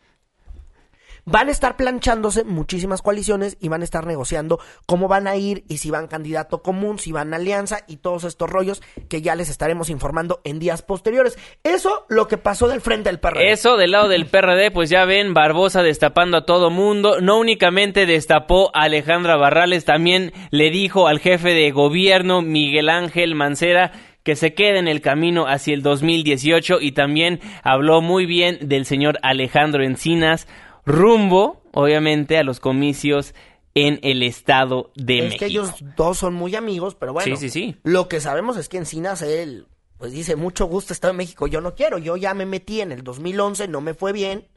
[1.25, 5.65] Van a estar planchándose muchísimas coaliciones y van a estar negociando cómo van a ir
[5.69, 9.49] y si van candidato común, si van alianza y todos estos rollos que ya les
[9.49, 11.39] estaremos informando en días posteriores.
[11.63, 13.53] Eso lo que pasó del frente del PRD.
[13.53, 17.21] Eso del lado del PRD, pues ya ven, Barbosa destapando a todo mundo.
[17.21, 23.37] No únicamente destapó a Alejandra Barrales, también le dijo al jefe de gobierno, Miguel Ángel
[23.37, 23.93] Mancera,
[24.25, 28.87] que se quede en el camino hacia el 2018 y también habló muy bien del
[28.87, 30.47] señor Alejandro Encinas,
[30.85, 33.35] rumbo, obviamente, a los comicios
[33.75, 35.39] en el Estado de es México.
[35.41, 37.37] que ellos dos son muy amigos, pero bueno.
[37.37, 37.77] Sí, sí, sí.
[37.85, 39.67] Lo que sabemos es que Encinas, él,
[39.99, 41.99] pues dice, mucho gusto Estado de México, yo no quiero.
[41.99, 44.49] Yo ya me metí en el 2011, no me fue bien.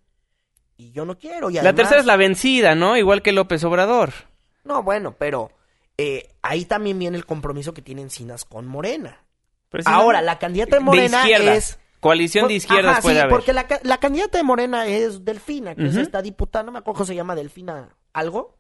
[0.78, 1.50] Y yo no quiero.
[1.50, 2.98] Y La además- tercera es la vencida, ¿no?
[2.98, 4.12] Igual que López Obrador.
[4.66, 5.52] No, bueno, pero
[5.98, 9.22] eh, ahí también viene el compromiso que tiene Encinas con Morena.
[9.86, 11.80] Ahora, la candidata de Morena es...
[12.00, 13.32] Coalición de izquierdas Ajá, puede sí, haber.
[13.32, 16.02] porque la, la candidata de Morena es Delfina, que es Ujú.
[16.02, 18.58] esta diputada, no me acuerdo cómo se llama, Delfina algo.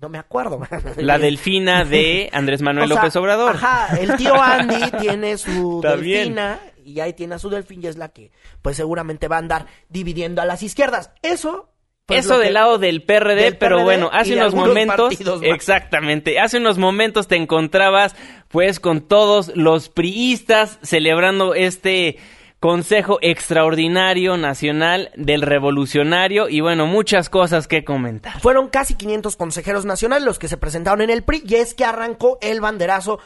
[0.00, 0.60] No me acuerdo.
[0.96, 3.56] La delfina de Andrés Manuel O sea, López Obrador.
[3.56, 6.34] Ajá, el tío Andy tiene su Está bien.
[6.36, 8.30] delfina y ahí tiene a su delfín y es la que
[8.62, 11.10] pues seguramente va a andar dividiendo a las izquierdas.
[11.22, 11.68] Eso
[12.06, 16.58] pues, Eso del lado del PRD, del pero PRD bueno, hace unos momentos, exactamente, hace
[16.58, 18.14] unos momentos te encontrabas
[18.48, 22.18] pues con todos los priistas celebrando este
[22.60, 28.40] Consejo Extraordinario Nacional del Revolucionario y bueno, muchas cosas que comentar.
[28.40, 31.84] Fueron casi 500 consejeros nacionales los que se presentaron en el PRI y es que
[31.84, 33.20] arrancó el banderazo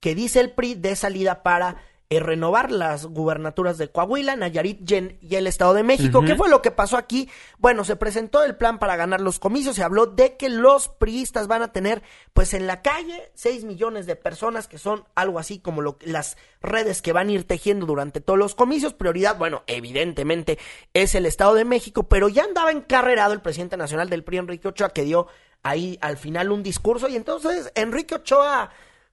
[0.00, 1.76] que dice el PRI de salida para
[2.14, 6.20] eh, renovar las gubernaturas de Coahuila, Nayarit y en- y el Estado de México.
[6.26, 7.30] ¿Qué fue lo que pasó aquí?
[7.58, 11.46] Bueno, se presentó el plan para ganar los comicios, se habló de que los priistas
[11.46, 12.02] van a tener
[12.34, 16.36] pues en la calle 6 millones de personas que son algo así como lo, las
[16.60, 18.92] redes que van a ir tejiendo durante todos los comicios.
[18.92, 20.58] Prioridad, bueno, evidentemente
[20.94, 24.68] es el Estado de México, pero ya andaba encarrerado el presidente nacional del PRI, Enrique
[24.68, 25.28] Ochoa, que dio
[25.62, 28.70] ahí al final un discurso y entonces Enrique Ochoa,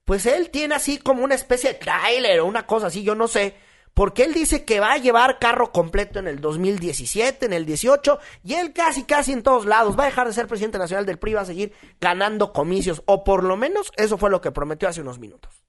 [0.10, 3.28] pues él tiene así como una especie de trailer o una cosa así, yo no
[3.28, 3.56] sé.
[3.93, 8.17] Porque él dice que va a llevar carro completo en el 2017, en el 18,
[8.43, 11.19] y él casi, casi en todos lados va a dejar de ser presidente nacional del
[11.19, 14.89] PRI, va a seguir ganando comicios, o por lo menos eso fue lo que prometió
[14.89, 15.63] hace unos minutos.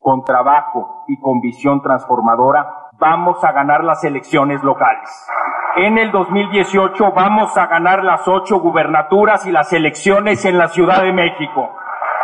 [0.00, 5.08] con trabajo y con visión transformadora, vamos a ganar las elecciones locales.
[5.76, 11.02] En el 2018 vamos a ganar las ocho gubernaturas y las elecciones en la Ciudad
[11.02, 11.70] de México.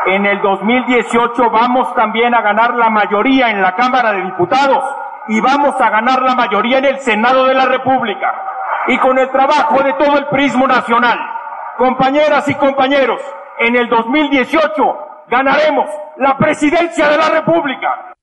[0.07, 4.85] En el 2018 vamos también a ganar la mayoría en la Cámara de Diputados
[5.29, 8.35] y vamos a ganar la mayoría en el Senado de la República.
[8.89, 11.19] Y con el trabajo de todo el prismo nacional,
[11.79, 13.19] compañeras y compañeros,
[13.59, 14.71] en el 2018
[15.29, 15.89] ganaremos
[16.19, 18.14] la presidencia de la República.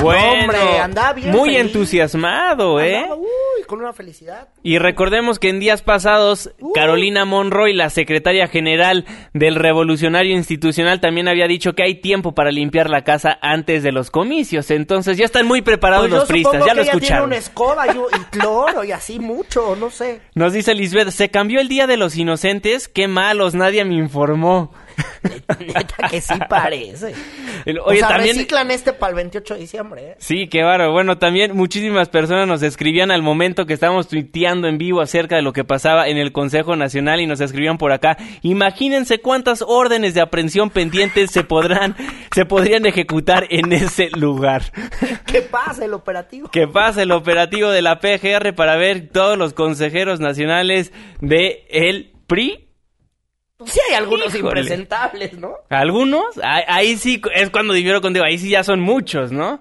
[0.00, 1.60] Bueno, hombre, andaba bien muy feliz.
[1.60, 2.96] entusiasmado, ¿eh?
[2.96, 4.48] Andaba, uy, con una felicidad.
[4.62, 11.28] Y recordemos que en días pasados, Carolina Monroy, la secretaria general del Revolucionario Institucional, también
[11.28, 14.70] había dicho que hay tiempo para limpiar la casa antes de los comicios.
[14.70, 17.22] Entonces ya están muy preparados Pues yo los priistas, supongo ya que lo ella tiene
[17.22, 20.20] una escoba y, y cloro y así mucho, no sé.
[20.34, 24.72] Nos dice Lisbeth, se cambió el Día de los Inocentes, qué malos, nadie me informó.
[25.60, 27.14] Neta que sí parece.
[27.64, 28.36] El- o Oye, sea, también...
[28.36, 30.14] reciclan este para el 28 de diciembre, ¿eh?
[30.18, 30.92] Sí, qué bárbaro.
[30.92, 35.42] Bueno, también muchísimas personas nos escribían al momento que estábamos tuiteando en vivo acerca de
[35.42, 38.16] lo que pasaba en el Consejo Nacional y nos escribían por acá.
[38.42, 41.96] Imagínense cuántas órdenes de aprehensión pendientes se podrán,
[42.34, 44.62] se podrían ejecutar en ese lugar.
[45.26, 46.50] ¿Qué pasa el operativo?
[46.50, 52.12] Que pase el operativo de la PGR para ver todos los consejeros nacionales de el
[52.26, 52.67] PRI.
[53.64, 54.60] Sí hay algunos Híjole.
[54.60, 55.54] impresentables, ¿no?
[55.68, 56.38] ¿Algunos?
[56.42, 59.60] Ahí, ahí sí es cuando difiero contigo, ahí sí ya son muchos, ¿no?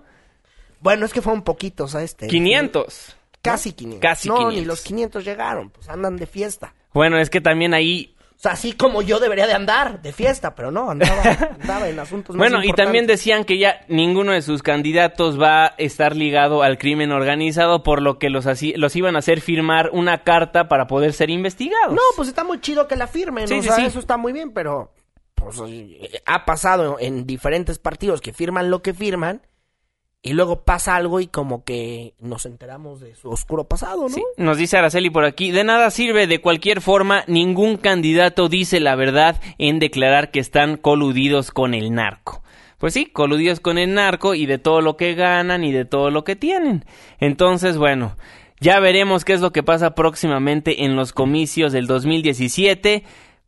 [0.82, 2.28] Bueno, es que fueron poquitos a este.
[2.28, 3.16] 500.
[3.42, 4.02] Casi 500.
[4.02, 4.60] Casi no, 500.
[4.60, 6.76] ni los 500 llegaron, pues andan de fiesta.
[6.94, 10.54] Bueno, es que también ahí O sea, así como yo debería de andar de fiesta,
[10.54, 11.24] pero no, andaba,
[11.60, 15.66] andaba en asuntos más Bueno, y también decían que ya ninguno de sus candidatos va
[15.66, 19.42] a estar ligado al crimen organizado, por lo que los, así, los iban a hacer
[19.42, 21.96] firmar una carta para poder ser investigados.
[21.96, 23.86] No, pues está muy chido que la firmen, Sí, o sí, sea, sí.
[23.86, 24.92] eso está muy bien, pero
[25.34, 25.60] pues,
[26.28, 29.42] ha pasado en diferentes partidos que firman lo que firman
[30.22, 34.10] y luego pasa algo y como que nos enteramos de su oscuro pasado, ¿no?
[34.10, 38.80] Sí, nos dice Araceli por aquí, de nada sirve, de cualquier forma, ningún candidato dice
[38.80, 42.44] la verdad en declarar que están coludidos con el narco.
[42.78, 46.12] Pues sí, coludidos con el narco y de todo lo que ganan y de todo
[46.12, 46.86] lo que tienen.
[47.20, 48.16] Entonces, bueno,
[48.60, 53.04] ya veremos qué es lo que pasa próximamente en los comicios del 2017.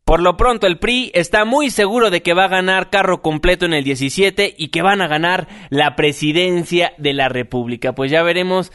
[0.09, 3.67] Por lo pronto, el PRI está muy seguro de que va a ganar carro completo
[3.67, 7.93] en el 17 y que van a ganar la presidencia de la República.
[7.93, 8.71] Pues ya veremos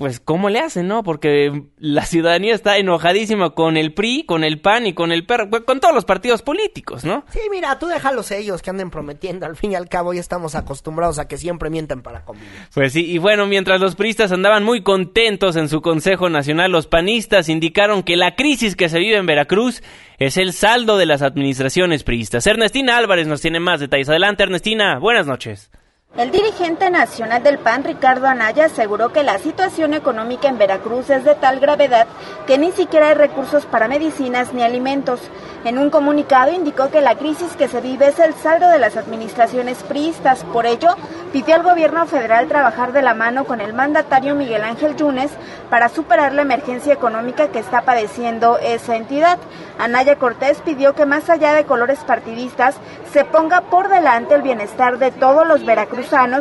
[0.00, 1.02] pues cómo le hacen, ¿no?
[1.02, 5.50] Porque la ciudadanía está enojadísima con el PRI, con el PAN y con el PER,
[5.50, 7.26] con todos los partidos políticos, ¿no?
[7.28, 9.44] Sí, mira, tú déjalos ellos que anden prometiendo.
[9.44, 12.48] Al fin y al cabo ya estamos acostumbrados a que siempre mienten para convivir.
[12.72, 16.86] Pues sí, y bueno, mientras los priistas andaban muy contentos en su Consejo Nacional, los
[16.86, 19.82] panistas indicaron que la crisis que se vive en Veracruz
[20.18, 22.46] es el saldo de las administraciones priistas.
[22.46, 24.08] Ernestina Álvarez nos tiene más detalles.
[24.08, 25.70] Adelante, Ernestina, buenas noches.
[26.16, 31.24] El dirigente nacional del PAN, Ricardo Anaya, aseguró que la situación económica en Veracruz es
[31.24, 32.08] de tal gravedad
[32.48, 35.20] que ni siquiera hay recursos para medicinas ni alimentos.
[35.64, 38.96] En un comunicado indicó que la crisis que se vive es el saldo de las
[38.96, 40.42] administraciones priistas.
[40.52, 40.96] Por ello,
[41.32, 45.30] pidió al gobierno federal trabajar de la mano con el mandatario Miguel Ángel Yunes
[45.70, 49.38] para superar la emergencia económica que está padeciendo esa entidad.
[49.78, 52.74] Anaya Cortés pidió que más allá de colores partidistas
[53.12, 55.99] se ponga por delante el bienestar de todos los veracruzanos,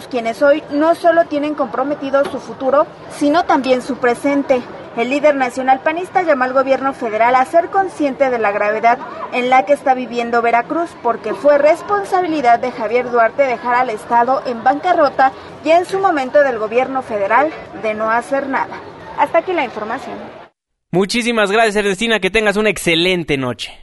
[0.10, 2.86] quienes hoy no solo tienen comprometido su futuro,
[3.18, 4.62] sino también su presente.
[4.98, 8.98] El líder nacional panista llamó al gobierno federal a ser consciente de la gravedad
[9.32, 14.42] en la que está viviendo Veracruz, porque fue responsabilidad de Javier Duarte dejar al Estado
[14.46, 15.32] en bancarrota
[15.64, 17.50] y en su momento del gobierno federal
[17.82, 18.76] de no hacer nada.
[19.18, 20.18] Hasta aquí la información.
[20.92, 23.78] Muchísimas gracias, Ernestina, que tengas una excelente noche.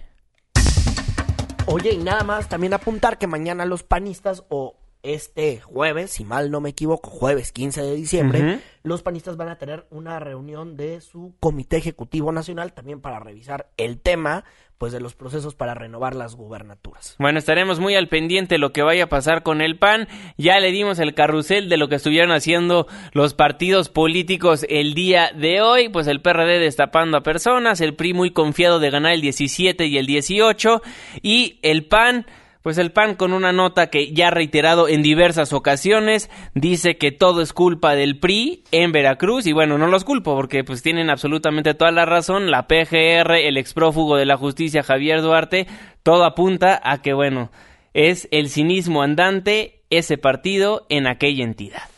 [1.66, 6.50] Oye, y nada más también apuntar que mañana los panistas o este jueves, si mal
[6.50, 11.00] no me equivoco, jueves 15 de diciembre, los panistas van a tener una reunión de
[11.00, 14.44] su Comité Ejecutivo Nacional también para revisar el tema
[14.78, 17.16] pues de los procesos para renovar las gubernaturas.
[17.18, 20.06] Bueno, estaremos muy al pendiente de lo que vaya a pasar con el PAN.
[20.36, 25.30] Ya le dimos el carrusel de lo que estuvieron haciendo los partidos políticos el día
[25.34, 25.88] de hoy.
[25.88, 29.96] Pues el PRD destapando a personas, el PRI muy confiado de ganar el 17 y
[29.96, 30.82] el 18.
[31.22, 32.26] Y el PAN,
[32.66, 37.12] pues el PAN con una nota que ya ha reiterado en diversas ocasiones, dice que
[37.12, 39.46] todo es culpa del PRI en Veracruz.
[39.46, 42.50] Y bueno, no los culpo porque pues tienen absolutamente toda la razón.
[42.50, 45.68] La PGR, el exprófugo de la justicia Javier Duarte,
[46.02, 47.52] todo apunta a que bueno,
[47.94, 51.88] es el cinismo andante ese partido en aquella entidad.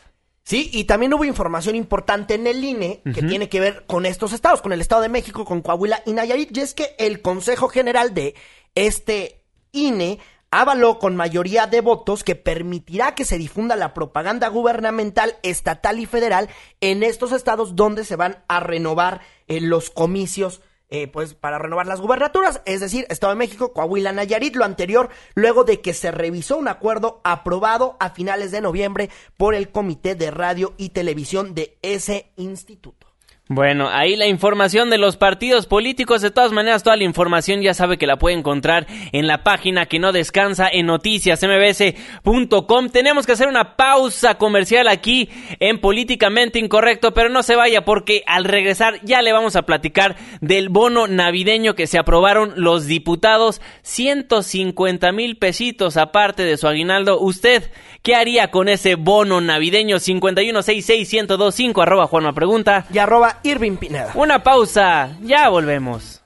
[0.42, 4.34] Sí, y también hubo información importante en el INE que tiene que ver con estos
[4.34, 7.68] estados, con el Estado de México, con Coahuila y Nayarit, y es que el Consejo
[7.68, 8.34] General de
[8.74, 9.40] este
[9.72, 10.18] INE
[10.50, 16.06] avaló con mayoría de votos que permitirá que se difunda la propaganda gubernamental estatal y
[16.06, 16.48] federal
[16.80, 21.86] en estos estados donde se van a renovar eh, los comicios eh, pues para renovar
[21.86, 26.10] las gubernaturas, es decir, Estado de México, Coahuila, Nayarit, lo anterior, luego de que se
[26.10, 31.54] revisó un acuerdo aprobado a finales de noviembre por el Comité de Radio y Televisión
[31.54, 33.07] de ese instituto.
[33.50, 36.20] Bueno, ahí la información de los partidos políticos.
[36.20, 39.86] De todas maneras, toda la información ya sabe que la puede encontrar en la página
[39.86, 42.90] que no descansa en noticiasmbs.com.
[42.90, 45.30] Tenemos que hacer una pausa comercial aquí
[45.60, 50.16] en Políticamente Incorrecto, pero no se vaya porque al regresar ya le vamos a platicar
[50.42, 53.62] del bono navideño que se aprobaron los diputados.
[53.80, 57.18] 150 mil pesitos aparte de su aguinaldo.
[57.18, 57.70] ¿Usted
[58.02, 59.96] qué haría con ese bono navideño?
[59.96, 62.84] 5166125 arroba Juanma Pregunta.
[62.92, 64.12] Y arroba Irving Pineda.
[64.14, 66.22] Una pausa, ya volvemos.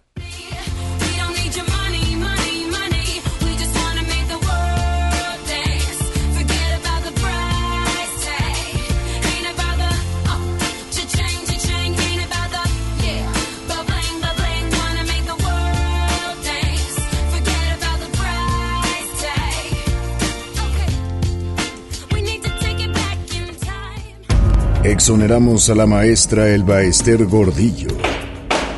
[24.84, 27.86] Exoneramos a la maestra Elba Ester Gordillo.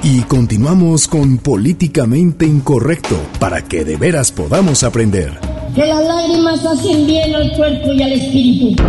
[0.02, 5.32] Y continuamos con Políticamente Incorrecto para que de veras podamos aprender.
[5.74, 8.82] Que las lágrimas hacen bien al cuerpo y al espíritu.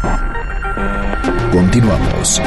[1.53, 2.41] Continuamos.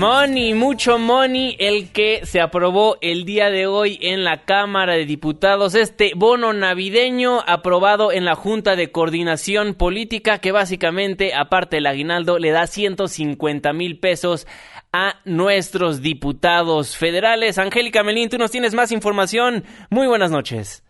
[0.00, 5.04] Money, mucho money, el que se aprobó el día de hoy en la Cámara de
[5.04, 11.86] Diputados, este bono navideño aprobado en la Junta de Coordinación Política, que básicamente, aparte del
[11.86, 14.46] aguinaldo, le da 150 mil pesos
[14.90, 17.58] a nuestros diputados federales.
[17.58, 19.64] Angélica Melín, tú nos tienes más información.
[19.90, 20.82] Muy buenas noches.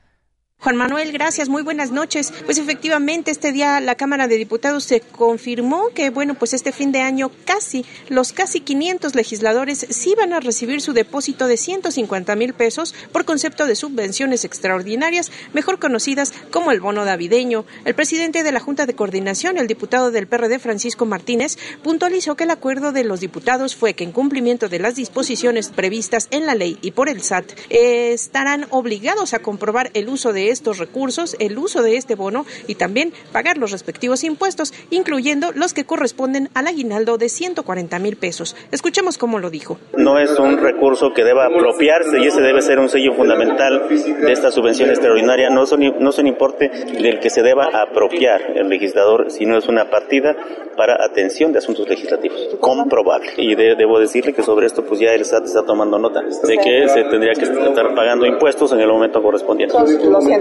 [0.63, 2.35] Juan Manuel, gracias, muy buenas noches.
[2.45, 6.93] Pues efectivamente, este día la Cámara de Diputados se confirmó que, bueno, pues este fin
[6.93, 12.37] de año casi, los casi 500 legisladores sí van a recibir su depósito de 150
[12.37, 17.65] mil pesos por concepto de subvenciones extraordinarias, mejor conocidas como el bono navideño.
[17.87, 22.45] El presidente de la Junta de Coordinación, el diputado del PRD, Francisco Martínez, puntualizó que
[22.45, 26.55] el acuerdo de los diputados fue que en cumplimiento de las disposiciones previstas en la
[26.55, 31.59] ley y por el SAT, estarán obligados a comprobar el uso de estos recursos, el
[31.59, 36.67] uso de este bono y también pagar los respectivos impuestos, incluyendo los que corresponden al
[36.67, 38.57] aguinaldo de 140 mil pesos.
[38.73, 39.79] Escuchemos cómo lo dijo.
[39.97, 44.33] No es un recurso que deba apropiarse y ese debe ser un sello fundamental de
[44.33, 45.51] esta subvención extraordinaria.
[45.51, 49.69] No, son, no es un importe del que se deba apropiar el legislador, sino es
[49.69, 50.37] una partida
[50.77, 52.57] para atención de asuntos legislativos.
[52.61, 53.33] Comprobable.
[53.37, 56.89] Y debo decirle que sobre esto pues ya el SAT está tomando nota de que
[56.89, 59.77] se tendría que estar pagando impuestos en el momento correspondiente.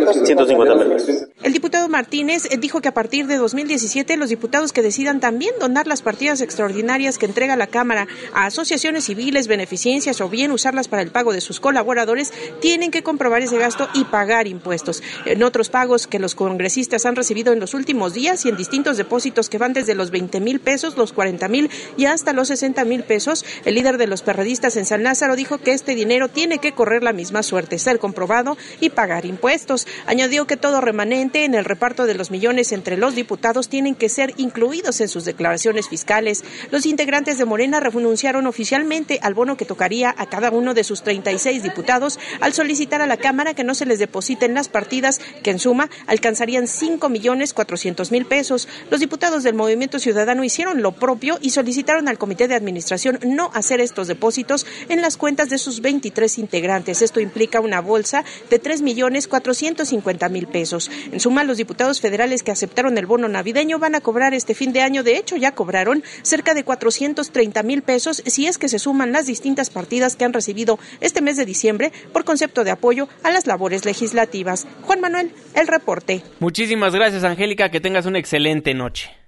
[0.06, 0.98] 150 mil
[1.44, 5.54] El diputado Martínez eh, dijo que a partir de 2017 los diputados que decidan también
[5.60, 10.88] donar las partidas extraordinarias que entrega la Cámara a asociaciones civiles, beneficencias o bien usarlas
[10.88, 15.04] para el pago de sus colaboradores, tienen que comprobar ese gasto y pagar impuestos.
[15.26, 18.98] En otros pagos que los congresistas han recibido en los últimos días y en distintos
[18.98, 22.86] depósitos que van desde los 20 mil pesos, los 40 mil y hasta los 60
[22.86, 26.60] mil pesos, el líder de los perredistas en San Lázaro dijo que este dinero tiene
[26.60, 29.88] que correr la misma suerte, ser comprobado y pagar impuestos.
[30.06, 34.10] Añadió que todo remanente en el reparto de los millones entre los diputados tienen que
[34.10, 36.44] ser incluidos en sus declaraciones fiscales.
[36.72, 41.04] Los integrantes de Morena renunciaron oficialmente al bono que tocaría a cada uno de sus
[41.04, 45.52] 36 diputados al solicitar a la Cámara que no se les depositen las partidas que
[45.52, 48.68] en suma alcanzarían 5 millones 400 mil pesos.
[48.90, 53.52] Los diputados del Movimiento Ciudadano hicieron lo propio y solicitaron al Comité de Administración no
[53.54, 57.02] hacer estos depósitos en las cuentas de sus 23 integrantes.
[57.02, 60.90] Esto implica una bolsa de 3 millones 400 50 mil pesos.
[61.12, 64.74] En suma, los diputados federales que aceptaron el bono navideño van a cobrar este fin
[64.74, 68.80] de año, de hecho ya cobraron cerca de 430 mil pesos si es que se
[68.80, 73.08] suman las distintas partidas que han recibido este mes de diciembre por concepto de apoyo
[73.24, 74.68] a las labores legislativas.
[74.82, 76.24] Juan Manuel, el reporte.
[76.40, 79.19] Muchísimas gracias, Angélica, que tengas una excelente noche.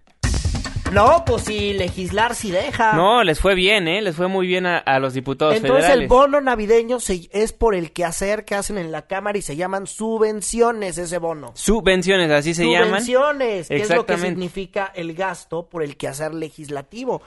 [0.92, 2.94] No, pues si legislar si deja.
[2.94, 4.02] No, les fue bien, ¿eh?
[4.02, 6.04] Les fue muy bien a, los diputados Entonces, federales.
[6.04, 6.98] el bono navideño
[7.32, 11.52] es por el quehacer que hacen en la Cámara y se llaman subvenciones ese bono.
[11.56, 12.90] Subvenciones, así se llaman.
[12.90, 17.22] Subvenciones, que es lo que significa el gasto por el quehacer legislativo.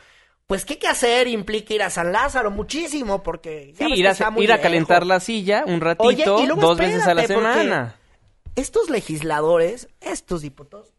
[0.47, 4.61] Pues qué hacer implica ir a San Lázaro muchísimo porque sí, ir, a, ir a,
[4.61, 7.97] calentar la silla un ratito, dos veces a la semana.
[8.55, 10.94] Estos legisladores, estos diputados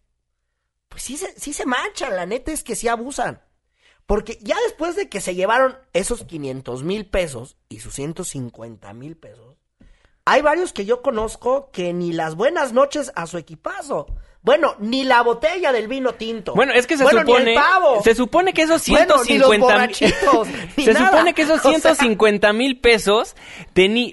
[0.95, 3.41] pues sí se, sí se manchan, la neta es que sí abusan.
[4.05, 9.17] Porque ya después de que se llevaron esos 500 mil pesos y sus 150 mil
[9.17, 9.57] pesos,
[10.23, 14.07] hay varios que yo conozco que ni las buenas noches a su equipazo.
[14.41, 16.55] Bueno, ni la botella del vino tinto.
[16.55, 17.57] Bueno, es que se supone.
[18.01, 19.89] Se supone que esos 150
[20.77, 23.35] Se supone que esos 150 mil pesos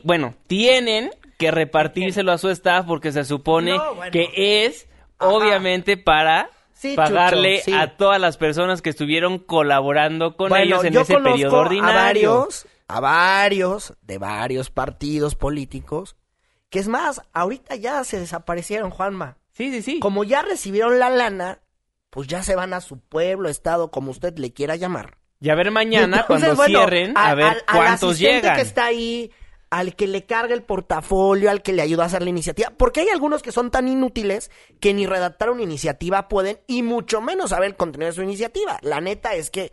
[0.02, 3.78] bueno, tienen que repartírselo a su staff porque se supone
[4.10, 6.50] que es obviamente para
[6.96, 12.32] pagarle a todas las personas que estuvieron colaborando con ellos en ese periodo ordinario.
[12.32, 16.16] A varios, a varios de varios partidos políticos,
[16.70, 19.36] que es más, ahorita ya se desaparecieron, Juanma.
[19.52, 20.00] Sí, sí, sí.
[20.00, 21.60] Como ya recibieron la lana,
[22.10, 25.18] pues ya se van a su pueblo, estado, como usted le quiera llamar.
[25.40, 28.54] Y a ver mañana, cuando cierren, a, ver cuántos llegan.
[28.54, 29.32] que está ahí,
[29.72, 32.70] al que le carga el portafolio, al que le ayuda a hacer la iniciativa.
[32.76, 34.50] Porque hay algunos que son tan inútiles
[34.80, 38.78] que ni redactar una iniciativa pueden y mucho menos saber el contenido de su iniciativa.
[38.82, 39.72] La neta es que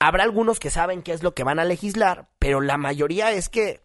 [0.00, 3.48] habrá algunos que saben qué es lo que van a legislar, pero la mayoría es
[3.48, 3.82] que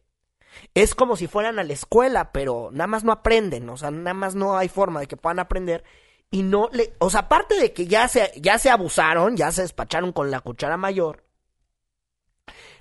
[0.74, 4.16] es como si fueran a la escuela, pero nada más no aprenden, o sea, nada
[4.16, 5.84] más no hay forma de que puedan aprender
[6.32, 9.62] y no le, o sea, aparte de que ya se ya se abusaron, ya se
[9.62, 11.25] despacharon con la cuchara mayor,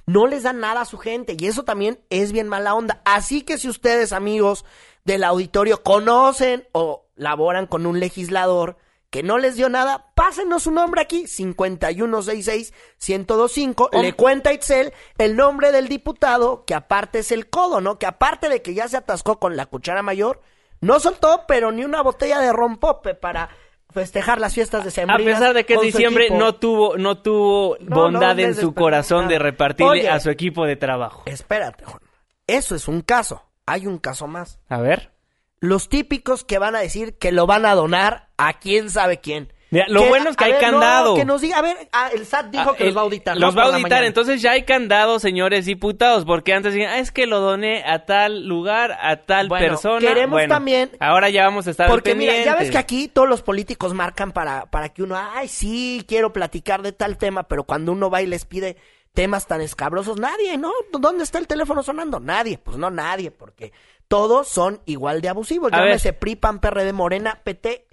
[0.07, 3.01] no les dan nada a su gente y eso también es bien mala onda.
[3.05, 4.65] Así que si ustedes, amigos
[5.05, 8.77] del auditorio, conocen o laboran con un legislador
[9.15, 14.03] que no les dio nada, pásenos su nombre aquí, 5166-1025.
[14.03, 18.01] Le cuenta Itzel el nombre del diputado, que aparte es el codo, ¿no?
[18.01, 20.43] Que aparte de que ya se atascó con la cuchara mayor,
[20.81, 23.51] no soltó, pero ni una botella de rompope para
[23.95, 25.03] festejar las fiestas de.
[25.09, 29.39] A pesar de que en diciembre no tuvo, no tuvo bondad en su corazón de
[29.39, 31.23] repartirle a su equipo de trabajo.
[31.27, 32.01] Espérate, Juan.
[32.47, 33.43] Eso es un caso.
[33.65, 34.59] Hay un caso más.
[34.69, 35.13] A ver.
[35.61, 39.54] Los típicos que van a decir que lo van a donar a quién sabe quién
[39.89, 41.15] lo bueno es que hay candado.
[41.15, 43.37] que nos diga, a ver, ah, el SAT dijo ah, que los va a auditar.
[43.37, 47.11] Los va a auditar, entonces ya hay candado, señores diputados, porque antes decían, ah, es
[47.11, 50.01] que lo doné a tal lugar, a tal persona.
[50.01, 50.91] Queremos también.
[51.01, 54.33] Ahora ya vamos a estar Porque mira, ya ves que aquí todos los políticos marcan
[54.33, 58.23] para, para que uno, ay, sí, quiero platicar de tal tema, pero cuando uno va
[58.23, 58.77] y les pide
[59.13, 60.73] temas tan escabrosos, nadie, ¿no?
[60.93, 62.21] ¿Dónde está el teléfono sonando?
[62.21, 63.73] Nadie, pues no nadie, porque
[64.09, 65.71] todos son igual de abusivos.
[65.71, 67.87] Llámese PRI, PAN, PRD, Morena, PT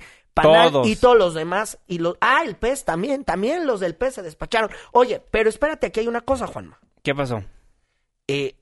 [0.86, 1.80] y todos los demás.
[1.88, 4.70] Y los, ah, el pez también, también los del pez se despacharon.
[4.92, 6.80] Oye, pero espérate, aquí hay una cosa, Juanma.
[7.04, 7.44] ¿Qué pasó?
[8.28, 8.56] Eh,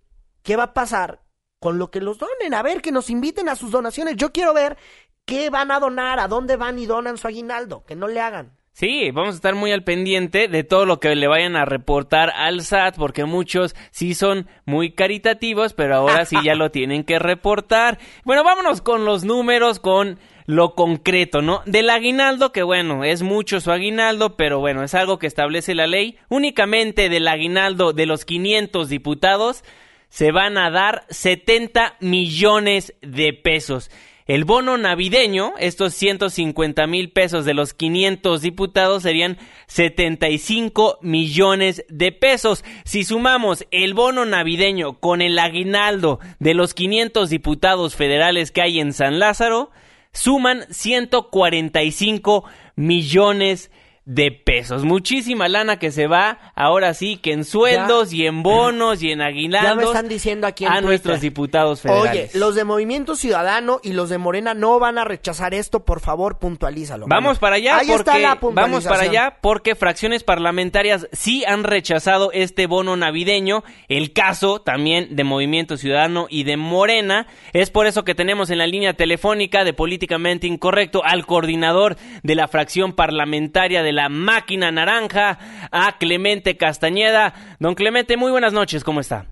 [0.43, 1.21] ¿Qué va a pasar
[1.59, 2.53] con lo que los donen?
[2.53, 4.15] A ver, que nos inviten a sus donaciones.
[4.15, 4.77] Yo quiero ver
[5.25, 7.83] qué van a donar, a dónde van y donan su aguinaldo.
[7.85, 8.59] Que no le hagan.
[8.79, 12.29] Sí, vamos a estar muy al pendiente de todo lo que le vayan a reportar
[12.29, 17.19] al SAT, porque muchos sí son muy caritativos, pero ahora sí ya lo tienen que
[17.19, 17.99] reportar.
[18.23, 20.17] Bueno, vámonos con los números, con
[20.49, 21.61] lo concreto, ¿no?
[21.67, 25.85] Del aguinaldo, que bueno, es mucho su aguinaldo, pero bueno, es algo que establece la
[25.85, 26.17] ley.
[26.27, 29.63] Únicamente del aguinaldo de los 500 diputados
[30.09, 33.91] se van a dar 70 millones de pesos.
[34.25, 39.37] El bono navideño, estos 150 mil pesos de los 500 diputados serían
[39.67, 42.65] 75 millones de pesos.
[42.85, 48.79] Si sumamos el bono navideño con el aguinaldo de los 500 diputados federales que hay
[48.79, 49.69] en San Lázaro,
[50.13, 52.43] suman 145
[52.75, 53.69] millones
[54.09, 54.85] de pesos.
[54.85, 59.21] Muchísima lana que se va, ahora sí, que en sueldos y en bonos y en
[59.21, 59.69] aguinaldos.
[59.69, 62.31] Ya me están diciendo aquí a nuestros diputados federales.
[62.31, 65.99] Oye, los de Movimiento Ciudadano y los de Morena no van a rechazar esto, por
[65.99, 67.05] favor, puntualízalo.
[67.07, 72.31] Vamos para allá Ahí está la vamos para allá porque fracciones parlamentarias sí han rechazado
[72.31, 73.63] este bono navideño.
[73.89, 77.27] El caso también de Movimiento Ciudadano y de Morena.
[77.53, 82.33] Es por eso que tenemos en la línea telefónica de Políticamente Incorrecto al coordinador de
[82.33, 85.37] la fracción parlamentaria de la la máquina naranja,
[85.73, 87.33] a Clemente Castañeda.
[87.59, 89.25] Don Clemente, muy buenas noches, ¿cómo está?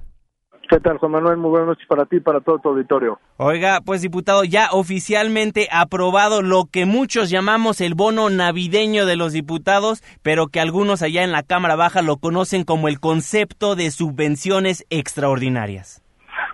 [0.69, 1.37] ¿Qué tal, Juan Manuel?
[1.37, 3.17] Muy buenas noches para ti y para todo tu auditorio.
[3.37, 9.31] Oiga, pues diputado, ya oficialmente aprobado lo que muchos llamamos el bono navideño de los
[9.31, 13.89] diputados, pero que algunos allá en la Cámara Baja lo conocen como el concepto de
[13.89, 16.03] subvenciones extraordinarias.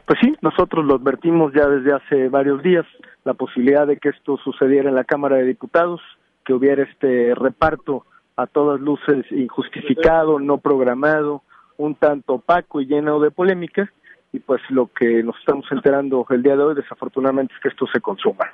[0.05, 2.85] Pues sí, nosotros lo advertimos ya desde hace varios días,
[3.23, 5.99] la posibilidad de que esto sucediera en la Cámara de Diputados
[6.43, 11.43] que hubiera este reparto a todas luces injustificado, no programado,
[11.77, 13.91] un tanto opaco y lleno de polémica,
[14.31, 17.85] y pues lo que nos estamos enterando el día de hoy desafortunadamente es que esto
[17.93, 18.49] se consuma.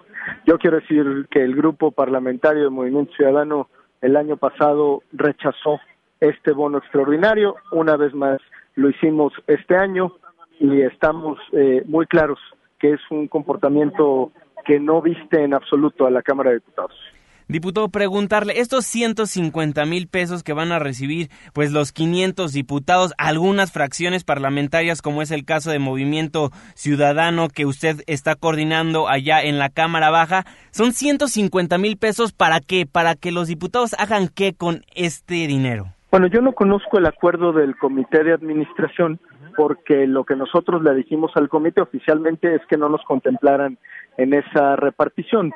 [0.45, 3.69] Yo quiero decir que el grupo parlamentario de Movimiento Ciudadano
[4.01, 5.79] el año pasado rechazó
[6.19, 8.39] este bono extraordinario, una vez más
[8.75, 10.13] lo hicimos este año
[10.59, 12.39] y estamos eh, muy claros
[12.77, 14.31] que es un comportamiento
[14.65, 16.95] que no viste en absoluto a la Cámara de Diputados.
[17.51, 23.71] Diputado, preguntarle, estos 150 mil pesos que van a recibir pues los 500 diputados, algunas
[23.71, 29.57] fracciones parlamentarias, como es el caso de Movimiento Ciudadano que usted está coordinando allá en
[29.57, 34.53] la Cámara Baja, son 150 mil pesos para qué, para que los diputados hagan qué
[34.53, 35.87] con este dinero.
[36.11, 39.19] Bueno, yo no conozco el acuerdo del comité de administración
[39.57, 43.79] porque lo que nosotros le dijimos al comité oficialmente es que no nos contemplaran
[44.17, 45.51] en esa repartición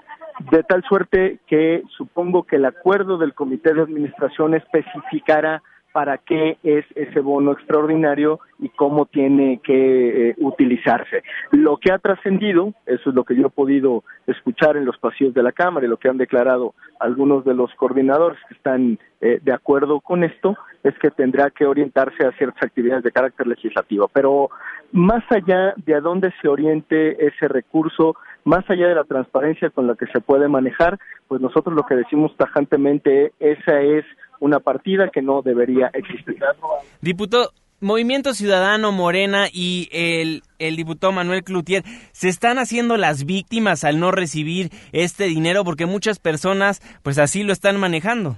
[0.51, 5.61] de tal suerte que supongo que el acuerdo del comité de administración especificará
[5.93, 11.23] para qué es ese bono extraordinario y cómo tiene que eh, utilizarse.
[11.51, 15.35] Lo que ha trascendido, eso es lo que yo he podido escuchar en los pasillos
[15.35, 19.39] de la Cámara y lo que han declarado algunos de los coordinadores que están eh,
[19.41, 24.09] de acuerdo con esto, es que tendrá que orientarse a ciertas actividades de carácter legislativo.
[24.11, 24.49] Pero
[24.91, 28.15] más allá de a dónde se oriente ese recurso,
[28.45, 31.95] más allá de la transparencia con la que se puede manejar, pues nosotros lo que
[31.95, 34.05] decimos tajantemente, esa es
[34.39, 36.37] una partida que no debería existir.
[37.01, 41.83] Diputado, Movimiento Ciudadano Morena y el, el, diputado Manuel Cloutier
[42.13, 47.43] se están haciendo las víctimas al no recibir este dinero porque muchas personas pues así
[47.43, 48.37] lo están manejando.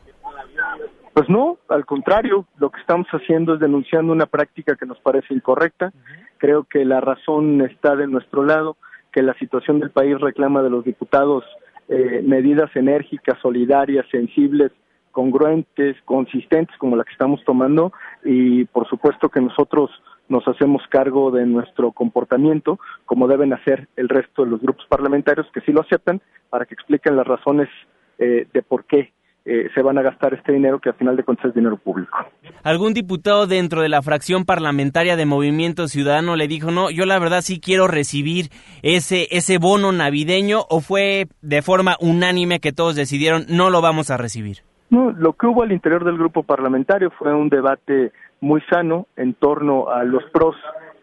[1.13, 5.33] Pues no, al contrario, lo que estamos haciendo es denunciando una práctica que nos parece
[5.33, 5.93] incorrecta.
[6.39, 8.75] Creo que la razón está de nuestro lado
[9.15, 11.45] que la situación del país reclama de los diputados
[11.87, 14.73] eh, medidas enérgicas, solidarias, sensibles,
[15.11, 17.93] congruentes, consistentes como la que estamos tomando
[18.25, 19.89] y por supuesto que nosotros
[20.27, 25.47] nos hacemos cargo de nuestro comportamiento, como deben hacer el resto de los grupos parlamentarios
[25.53, 27.69] que sí lo aceptan, para que expliquen las razones
[28.17, 29.13] eh, de por qué
[29.45, 32.17] eh, se van a gastar este dinero, que al final de cuentas es dinero público.
[32.63, 37.19] ¿Algún diputado dentro de la fracción parlamentaria de Movimiento Ciudadano le dijo, no, yo la
[37.19, 38.49] verdad sí quiero recibir
[38.81, 44.09] ese, ese bono navideño o fue de forma unánime que todos decidieron no lo vamos
[44.09, 44.57] a recibir?
[44.89, 49.35] No, lo que hubo al interior del grupo parlamentario fue un debate muy sano en
[49.35, 50.55] torno a los pros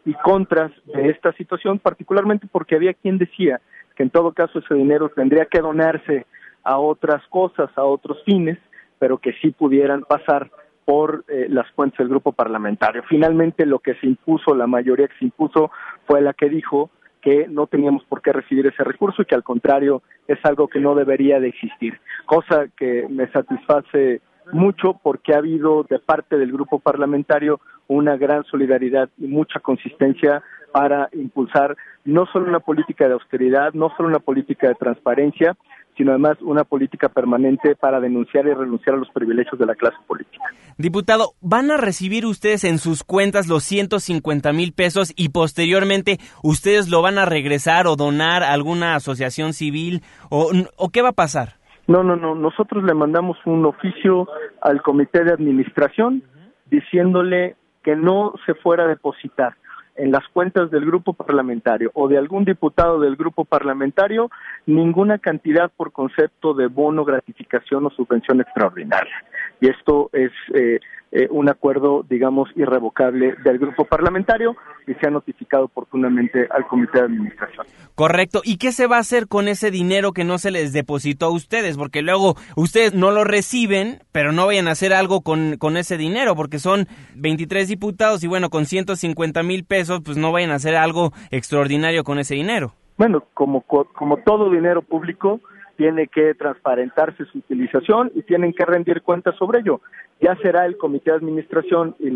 [0.04, 3.60] y contras de esta situación, particularmente porque había quien decía
[3.96, 6.26] que en todo caso ese dinero tendría que donarse
[6.64, 8.58] a otras cosas, a otros fines,
[8.98, 10.50] pero que sí pudieran pasar
[10.84, 13.02] por eh, las cuentas del grupo parlamentario.
[13.08, 15.70] Finalmente, lo que se impuso, la mayoría que se impuso,
[16.06, 16.90] fue la que dijo
[17.20, 20.80] que no teníamos por qué recibir ese recurso y que al contrario es algo que
[20.80, 24.20] no debería de existir, cosa que me satisface
[24.52, 30.42] mucho porque ha habido de parte del grupo parlamentario una gran solidaridad y mucha consistencia
[30.72, 35.54] para impulsar no solo una política de austeridad, no solo una política de transparencia,
[35.96, 39.98] sino además una política permanente para denunciar y renunciar a los privilegios de la clase
[40.06, 40.44] política.
[40.78, 46.88] Diputado, ¿van a recibir ustedes en sus cuentas los 150 mil pesos y posteriormente ustedes
[46.88, 51.12] lo van a regresar o donar a alguna asociación civil o, o qué va a
[51.12, 51.61] pasar?
[51.86, 52.34] No, no, no.
[52.34, 54.28] Nosotros le mandamos un oficio
[54.60, 56.22] al comité de administración
[56.70, 59.54] diciéndole que no se fuera a depositar
[59.96, 64.30] en las cuentas del grupo parlamentario o de algún diputado del grupo parlamentario
[64.64, 69.14] ninguna cantidad por concepto de bono, gratificación o subvención extraordinaria.
[69.60, 70.80] Y esto es eh,
[71.14, 74.56] eh, un acuerdo, digamos, irrevocable del grupo parlamentario
[74.86, 77.66] y se ha notificado oportunamente al comité de administración.
[77.94, 78.40] Correcto.
[78.44, 81.30] ¿Y qué se va a hacer con ese dinero que no se les depositó a
[81.30, 81.76] ustedes?
[81.76, 85.98] Porque luego ustedes no lo reciben, pero no vayan a hacer algo con, con ese
[85.98, 86.86] dinero, porque son
[87.16, 92.04] 23 diputados y bueno, con 150 mil pesos, pues no vayan a hacer algo extraordinario
[92.04, 92.72] con ese dinero.
[92.96, 95.40] Bueno, como, como todo dinero público,
[95.76, 99.80] tiene que transparentarse su utilización y tienen que rendir cuentas sobre ello.
[100.20, 102.08] Ya será el comité de administración y,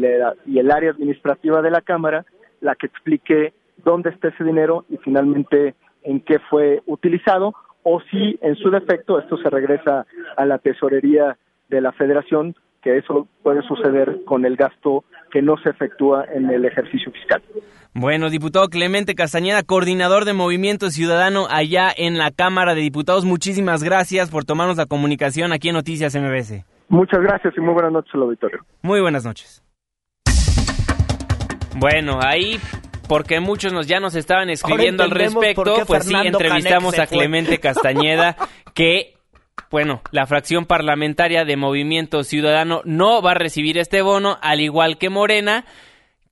[0.46, 2.24] y el área administrativa de la Cámara
[2.60, 3.52] la que explique
[3.84, 9.18] dónde está ese dinero y finalmente en qué fue utilizado o si en su defecto
[9.18, 11.36] esto se regresa a la tesorería
[11.68, 12.54] de la federación,
[12.86, 17.42] que eso puede suceder con el gasto que no se efectúa en el ejercicio fiscal.
[17.94, 23.82] Bueno, diputado Clemente Castañeda, coordinador de Movimiento Ciudadano allá en la Cámara de Diputados, muchísimas
[23.82, 26.64] gracias por tomarnos la comunicación aquí en Noticias MBS.
[26.88, 28.60] Muchas gracias y muy buenas noches al auditorio.
[28.82, 29.64] Muy buenas noches.
[31.76, 32.60] Bueno, ahí
[33.08, 38.36] porque muchos nos ya nos estaban escribiendo al respecto, pues sí, entrevistamos a Clemente Castañeda,
[38.74, 39.15] que,
[39.70, 44.98] bueno, la fracción parlamentaria de Movimiento Ciudadano no va a recibir este bono, al igual
[44.98, 45.64] que Morena,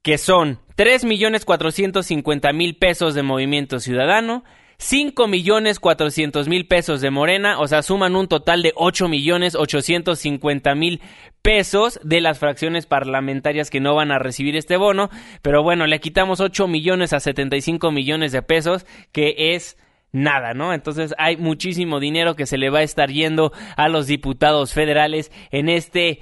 [0.03, 4.45] que son 3 millones 450 mil pesos de Movimiento Ciudadano,
[4.79, 9.55] 5 millones 400 mil pesos de Morena, o sea, suman un total de 8 millones
[9.55, 11.01] 850 mil
[11.43, 15.11] pesos de las fracciones parlamentarias que no van a recibir este bono,
[15.43, 19.77] pero bueno, le quitamos 8 millones a 75 millones de pesos, que es
[20.15, 20.73] nada, ¿no?
[20.73, 25.31] Entonces hay muchísimo dinero que se le va a estar yendo a los diputados federales
[25.51, 26.21] en este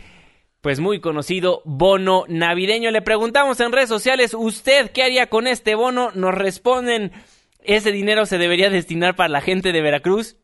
[0.62, 2.90] pues muy conocido bono navideño.
[2.90, 6.10] Le preguntamos en redes sociales, ¿usted qué haría con este bono?
[6.14, 7.12] Nos responden,
[7.62, 10.36] ese dinero se debería destinar para la gente de Veracruz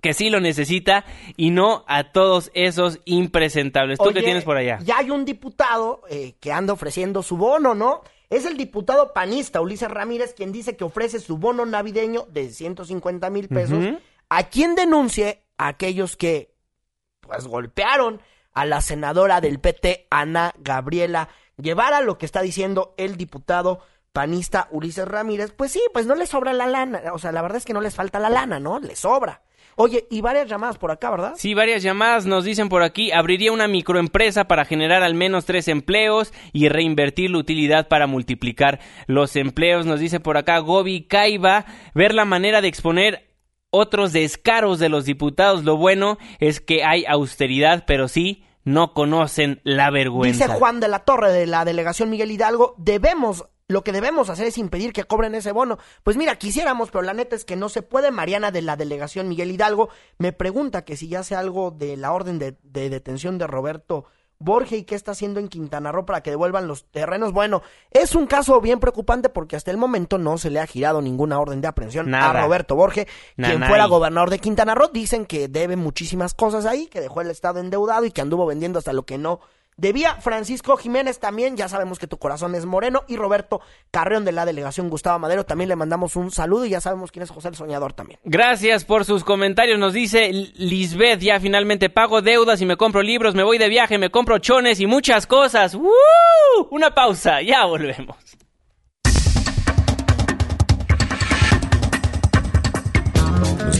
[0.00, 1.04] que sí lo necesita
[1.36, 3.98] y no a todos esos impresentables.
[3.98, 4.78] ¿Tú qué tienes por allá?
[4.82, 8.02] Ya hay un diputado eh, que anda ofreciendo su bono, ¿no?
[8.30, 13.30] Es el diputado panista Ulises Ramírez quien dice que ofrece su bono navideño de 150
[13.30, 13.84] mil pesos
[14.28, 16.54] a quien denuncie a aquellos que
[17.20, 18.20] pues golpearon
[18.52, 23.80] a la senadora del PT, Ana Gabriela Guevara, lo que está diciendo el diputado
[24.12, 27.58] panista Ulises Ramírez, pues sí, pues no le sobra la lana, o sea, la verdad
[27.58, 28.80] es que no les falta la lana, ¿no?
[28.80, 29.42] Le sobra.
[29.78, 31.34] Oye, y varias llamadas por acá, ¿verdad?
[31.36, 35.68] Sí, varias llamadas nos dicen por aquí, abriría una microempresa para generar al menos tres
[35.68, 41.66] empleos y reinvertir la utilidad para multiplicar los empleos, nos dice por acá Gobi Caiba,
[41.94, 43.26] ver la manera de exponer
[43.70, 49.60] otros descaros de los diputados, lo bueno es que hay austeridad, pero sí no conocen
[49.62, 50.46] la vergüenza.
[50.46, 54.46] Dice Juan de la Torre de la delegación Miguel Hidalgo, debemos lo que debemos hacer
[54.46, 55.78] es impedir que cobren ese bono.
[56.02, 58.10] Pues mira, quisiéramos, pero la neta es que no se puede.
[58.10, 59.88] Mariana de la delegación Miguel Hidalgo
[60.18, 64.06] me pregunta que si ya hace algo de la orden de, de detención de Roberto
[64.38, 67.32] Borges y qué está haciendo en Quintana Roo para que devuelvan los terrenos.
[67.32, 71.00] Bueno, es un caso bien preocupante porque hasta el momento no se le ha girado
[71.00, 73.06] ninguna orden de aprehensión a Roberto Borges,
[73.36, 74.90] quien fuera gobernador de Quintana Roo.
[74.92, 78.78] Dicen que debe muchísimas cosas ahí, que dejó el estado endeudado y que anduvo vendiendo
[78.78, 79.40] hasta lo que no
[79.78, 83.60] Debía Francisco Jiménez también, ya sabemos que tu corazón es moreno, y Roberto
[83.90, 87.24] Carreón de la delegación Gustavo Madero, también le mandamos un saludo y ya sabemos quién
[87.24, 88.18] es José el Soñador también.
[88.24, 93.34] Gracias por sus comentarios, nos dice Lisbeth, ya finalmente pago deudas y me compro libros,
[93.34, 95.74] me voy de viaje, me compro chones y muchas cosas.
[95.74, 95.90] ¡Woo!
[96.70, 98.16] Una pausa, ya volvemos.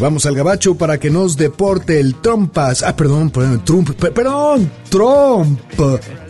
[0.00, 2.82] Vamos al gabacho para que nos deporte el Trumpas.
[2.82, 5.60] Ah, perdón, perdón, Trump, perdón, Trump.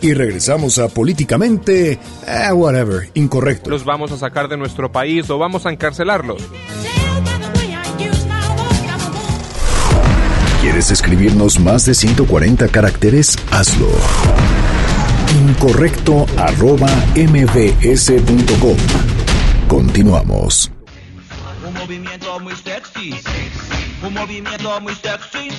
[0.01, 3.69] Y regresamos a políticamente, eh, whatever, incorrecto.
[3.69, 6.41] Los vamos a sacar de nuestro país o vamos a encarcelarlos.
[10.61, 13.37] ¿Quieres escribirnos más de 140 caracteres?
[13.51, 13.89] Hazlo.
[15.47, 18.77] Incorrecto arroba mbs.com.
[19.67, 20.71] Continuamos
[22.39, 23.13] muy sexy,
[24.03, 25.49] un movimiento muy sexy.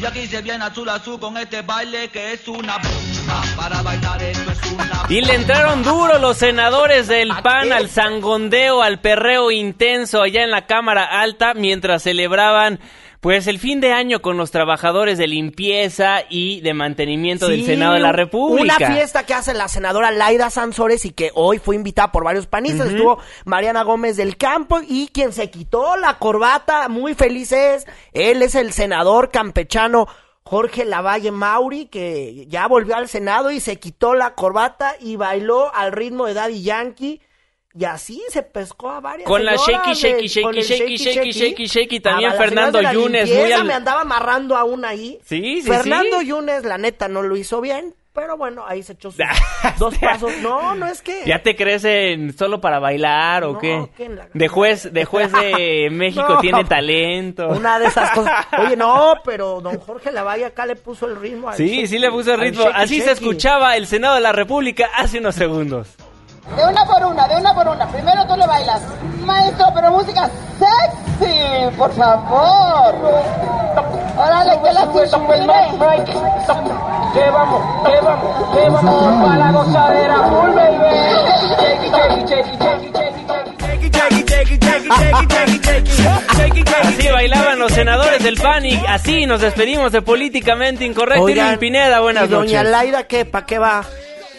[0.00, 3.42] Y aquí se viene azul azul con este baile que es una bomba.
[3.56, 8.80] Para bailar esto es una Y le entraron duro los senadores del PAN al sangondeo,
[8.80, 12.78] al perreo intenso allá en la Cámara Alta mientras celebraban
[13.20, 17.94] pues el fin de año con los trabajadores de limpieza y de mantenimiento del Senado
[17.94, 18.76] de la República.
[18.78, 22.46] Una fiesta que hace la senadora Laida Sansores y que hoy fue invitada por varios
[22.46, 22.90] panistas.
[22.90, 27.86] Estuvo Mariana Gómez del Campo y quien se quitó la corbata, muy feliz es.
[28.12, 30.06] Él es el senador campechano
[30.44, 35.74] Jorge Lavalle Mauri, que ya volvió al Senado y se quitó la corbata y bailó
[35.74, 37.20] al ritmo de Daddy Yankee
[37.74, 42.00] y así se pescó a varias Con la shaky, shaky, shaky, shaky, shaky, shaky, shaky,
[42.00, 43.28] También Fernando Yunes.
[43.28, 43.64] Muy al...
[43.64, 45.18] me andaba amarrando a una ahí.
[45.24, 47.94] Sí, sí, Fernando Yunes, la neta, no lo hizo bien.
[48.14, 49.20] Pero bueno, ahí se echó sus
[49.78, 50.32] dos pasos.
[50.42, 51.22] No, no es que.
[51.24, 53.88] ¿Ya te crecen solo para bailar o qué?
[54.34, 57.48] De juez, de juez de México tiene talento.
[57.48, 58.46] Una de esas cosas.
[58.58, 61.52] Oye, no, pero don Jorge Lavalle acá le puso el ritmo.
[61.52, 62.64] sí, sí le puso el ritmo.
[62.74, 65.94] Así se escuchaba el Senado de la República hace unos segundos.
[66.56, 67.86] De una por una, de una por una.
[67.86, 68.82] Primero tú le bailas.
[69.20, 70.28] Maestro, pero música
[70.58, 72.94] sexy, por favor.
[74.16, 74.86] Órale, que la
[77.12, 80.58] Que vamos, que vamos, que vamos para la gozadera full,
[86.82, 91.24] Así bailaban los senadores del PAN y así nos despedimos de Políticamente Incorrecto.
[91.24, 92.52] Oigan, Pineda, buenas noches.
[92.52, 93.24] Doña Laida, ¿qué?
[93.24, 93.84] ¿Para qué va?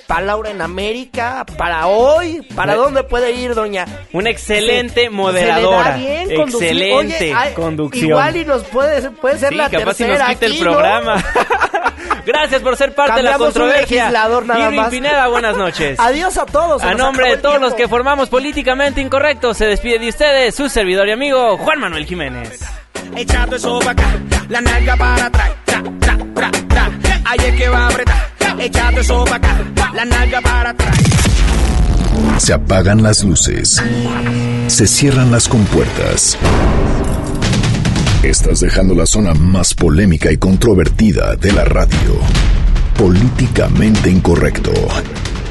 [0.09, 3.85] Para Laura en América, para hoy, ¿para dónde puede ir, doña?
[4.11, 5.97] Una excelente moderadora.
[5.97, 8.09] bien excelente conducción.
[8.09, 11.23] Igual y nos puede, puede ser la capaz tercera si nos quita el programa.
[12.25, 14.05] Gracias por ser parte de la controversia.
[14.05, 14.89] Un legislador nada más.
[14.89, 15.99] Pineda, buenas noches.
[15.99, 16.81] Adiós a todos.
[16.81, 21.07] A nombre de todos los que formamos Políticamente Incorrecto, se despide de ustedes su servidor
[21.07, 22.59] y amigo Juan Manuel Jiménez.
[23.15, 24.07] Echando eso para acá,
[24.49, 27.08] la nalga para atrás, tra, tra, tra, tra.
[27.25, 29.57] Ahí que va a apretar echando eso acá,
[29.93, 30.97] la nalga para atrás.
[32.37, 33.81] Se apagan las luces.
[34.67, 36.37] Se cierran las compuertas.
[38.23, 42.19] Estás dejando la zona más polémica y controvertida de la radio.
[42.97, 44.71] Políticamente incorrecto.